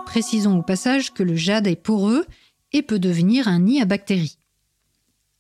Précisons 0.07 0.59
au 0.59 0.63
passage 0.63 1.13
que 1.13 1.23
le 1.23 1.37
jade 1.37 1.67
est 1.67 1.77
poreux 1.77 2.27
et 2.73 2.83
peut 2.83 2.99
devenir 2.99 3.49
un 3.49 3.61
nid 3.61 3.81
à 3.81 3.85
bactéries. 3.85 4.39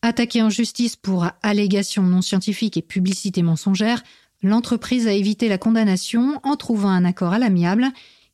Attaqué 0.02 0.42
en 0.42 0.50
justice 0.50 0.96
pour 0.96 1.26
allégations 1.42 2.02
non 2.02 2.22
scientifiques 2.22 2.76
et 2.76 2.82
publicité 2.82 3.42
mensongère, 3.42 4.02
l'entreprise 4.42 5.06
a 5.06 5.12
évité 5.12 5.48
la 5.48 5.58
condamnation 5.58 6.40
en 6.42 6.56
trouvant 6.56 6.88
un 6.88 7.04
accord 7.04 7.32
à 7.32 7.38
l'amiable 7.38 7.88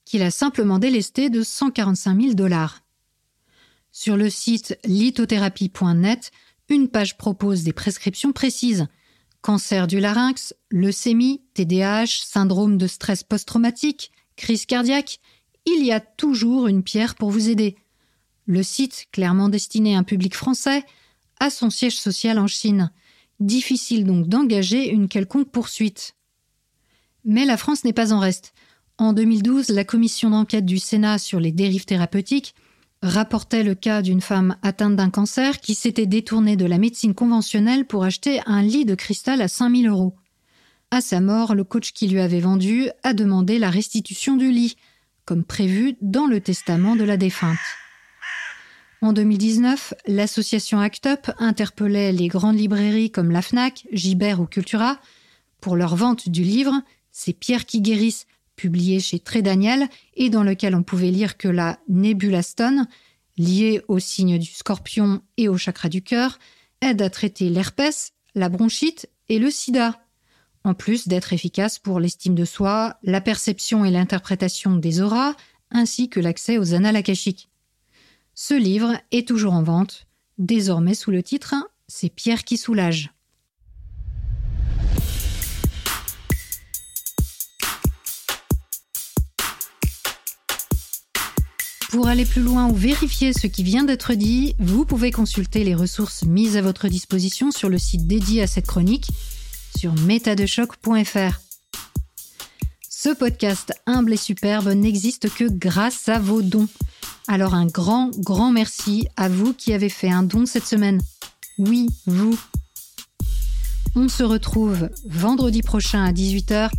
qu'il 0.04 0.22
a 0.22 0.30
simplement 0.30 0.78
délesté 0.78 1.28
de 1.28 1.42
145 1.42 2.20
000 2.20 2.34
dollars. 2.34 2.82
Sur 3.92 4.16
le 4.16 4.30
site 4.30 4.78
lithothérapie.net, 4.84 6.30
une 6.70 6.88
page 6.88 7.18
propose 7.18 7.62
des 7.62 7.72
prescriptions 7.72 8.32
précises. 8.32 8.86
Cancer 9.40 9.86
du 9.86 10.00
larynx, 10.00 10.54
leucémie, 10.70 11.42
TDAH, 11.54 12.24
syndrome 12.24 12.76
de 12.76 12.86
stress 12.86 13.22
post-traumatique, 13.22 14.10
crise 14.36 14.66
cardiaque, 14.66 15.20
il 15.64 15.84
y 15.84 15.92
a 15.92 16.00
toujours 16.00 16.66
une 16.66 16.82
pierre 16.82 17.14
pour 17.14 17.30
vous 17.30 17.48
aider. 17.48 17.76
Le 18.46 18.62
site, 18.62 19.06
clairement 19.12 19.48
destiné 19.48 19.94
à 19.94 19.98
un 19.98 20.02
public 20.02 20.34
français, 20.34 20.84
a 21.38 21.50
son 21.50 21.70
siège 21.70 21.98
social 21.98 22.38
en 22.38 22.46
Chine. 22.46 22.90
Difficile 23.40 24.04
donc 24.04 24.26
d'engager 24.26 24.88
une 24.88 25.08
quelconque 25.08 25.50
poursuite. 25.50 26.14
Mais 27.24 27.44
la 27.44 27.56
France 27.56 27.84
n'est 27.84 27.92
pas 27.92 28.12
en 28.12 28.18
reste. 28.18 28.54
En 28.96 29.12
2012, 29.12 29.68
la 29.68 29.84
commission 29.84 30.30
d'enquête 30.30 30.64
du 30.64 30.78
Sénat 30.78 31.18
sur 31.18 31.38
les 31.38 31.52
dérives 31.52 31.84
thérapeutiques 31.84 32.54
rapportait 33.02 33.62
le 33.62 33.74
cas 33.74 34.02
d'une 34.02 34.20
femme 34.20 34.56
atteinte 34.62 34.96
d'un 34.96 35.10
cancer 35.10 35.60
qui 35.60 35.74
s'était 35.74 36.06
détournée 36.06 36.56
de 36.56 36.66
la 36.66 36.78
médecine 36.78 37.14
conventionnelle 37.14 37.86
pour 37.86 38.04
acheter 38.04 38.40
un 38.46 38.62
lit 38.62 38.84
de 38.84 38.94
cristal 38.94 39.40
à 39.40 39.48
5000 39.48 39.88
euros. 39.88 40.16
À 40.90 41.00
sa 41.00 41.20
mort, 41.20 41.54
le 41.54 41.64
coach 41.64 41.92
qui 41.92 42.08
lui 42.08 42.20
avait 42.20 42.40
vendu 42.40 42.88
a 43.02 43.12
demandé 43.12 43.58
la 43.58 43.70
restitution 43.70 44.36
du 44.36 44.50
lit, 44.50 44.76
comme 45.24 45.44
prévu 45.44 45.96
dans 46.00 46.26
le 46.26 46.40
testament 46.40 46.96
de 46.96 47.04
la 47.04 47.16
défunte. 47.16 47.58
En 49.00 49.12
2019, 49.12 49.94
l'association 50.06 50.80
ACT 50.80 51.06
UP 51.06 51.30
interpellait 51.38 52.10
les 52.10 52.26
grandes 52.26 52.58
librairies 52.58 53.12
comme 53.12 53.30
la 53.30 53.42
FNAC, 53.42 53.86
Gibert 53.92 54.40
ou 54.40 54.46
Cultura 54.46 54.98
pour 55.60 55.76
leur 55.76 55.94
vente 55.94 56.28
du 56.28 56.42
livre 56.42 56.82
C'est 57.12 57.32
Pierre 57.32 57.64
qui 57.64 57.80
guérissent, 57.80 58.26
publié 58.58 59.00
chez 59.00 59.20
Très 59.20 59.40
Daniel 59.40 59.88
et 60.14 60.28
dans 60.28 60.42
lequel 60.42 60.74
on 60.74 60.82
pouvait 60.82 61.10
lire 61.10 61.38
que 61.38 61.48
la 61.48 61.78
stone, 62.42 62.86
liée 63.38 63.80
au 63.88 63.98
signe 63.98 64.38
du 64.38 64.50
scorpion 64.50 65.22
et 65.38 65.48
au 65.48 65.56
chakra 65.56 65.88
du 65.88 66.02
cœur, 66.02 66.38
aide 66.82 67.00
à 67.00 67.08
traiter 67.08 67.48
l'herpès, 67.48 68.12
la 68.34 68.50
bronchite 68.50 69.08
et 69.28 69.38
le 69.38 69.50
sida, 69.50 70.04
en 70.64 70.74
plus 70.74 71.08
d'être 71.08 71.32
efficace 71.32 71.78
pour 71.78 72.00
l'estime 72.00 72.34
de 72.34 72.44
soi, 72.44 72.98
la 73.02 73.20
perception 73.20 73.84
et 73.84 73.90
l'interprétation 73.90 74.76
des 74.76 75.00
auras, 75.00 75.34
ainsi 75.70 76.08
que 76.08 76.20
l'accès 76.20 76.58
aux 76.58 76.74
annales 76.74 76.96
akashiques. 76.96 77.48
Ce 78.34 78.54
livre 78.54 78.92
est 79.10 79.26
toujours 79.26 79.54
en 79.54 79.62
vente, 79.62 80.06
désormais 80.36 80.94
sous 80.94 81.10
le 81.10 81.22
titre 81.22 81.54
C'est 81.86 82.10
Pierre 82.10 82.44
qui 82.44 82.56
soulage. 82.56 83.12
Pour 91.88 92.06
aller 92.06 92.26
plus 92.26 92.42
loin 92.42 92.68
ou 92.68 92.74
vérifier 92.74 93.32
ce 93.32 93.46
qui 93.46 93.62
vient 93.62 93.82
d'être 93.82 94.12
dit, 94.12 94.54
vous 94.58 94.84
pouvez 94.84 95.10
consulter 95.10 95.64
les 95.64 95.74
ressources 95.74 96.22
mises 96.24 96.58
à 96.58 96.62
votre 96.62 96.86
disposition 96.86 97.50
sur 97.50 97.70
le 97.70 97.78
site 97.78 98.06
dédié 98.06 98.42
à 98.42 98.46
cette 98.46 98.66
chronique 98.66 99.08
sur 99.74 99.94
métadechoc.fr. 99.94 101.40
Ce 102.90 103.08
podcast 103.14 103.72
humble 103.86 104.12
et 104.12 104.18
superbe 104.18 104.68
n'existe 104.68 105.32
que 105.32 105.44
grâce 105.44 106.10
à 106.10 106.18
vos 106.18 106.42
dons. 106.42 106.68
Alors 107.26 107.54
un 107.54 107.66
grand, 107.66 108.10
grand 108.18 108.52
merci 108.52 109.08
à 109.16 109.30
vous 109.30 109.54
qui 109.54 109.72
avez 109.72 109.88
fait 109.88 110.10
un 110.10 110.22
don 110.22 110.44
cette 110.44 110.66
semaine. 110.66 111.00
Oui, 111.56 111.88
vous. 112.04 112.38
On 113.94 114.08
se 114.08 114.22
retrouve 114.22 114.90
vendredi 115.06 115.62
prochain 115.62 116.04
à 116.04 116.12
18h 116.12 116.70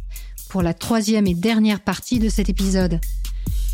pour 0.50 0.62
la 0.62 0.76
troisième 0.76 1.26
et 1.26 1.34
dernière 1.34 1.80
partie 1.80 2.20
de 2.20 2.30
cet 2.30 2.48
épisode. 2.50 3.00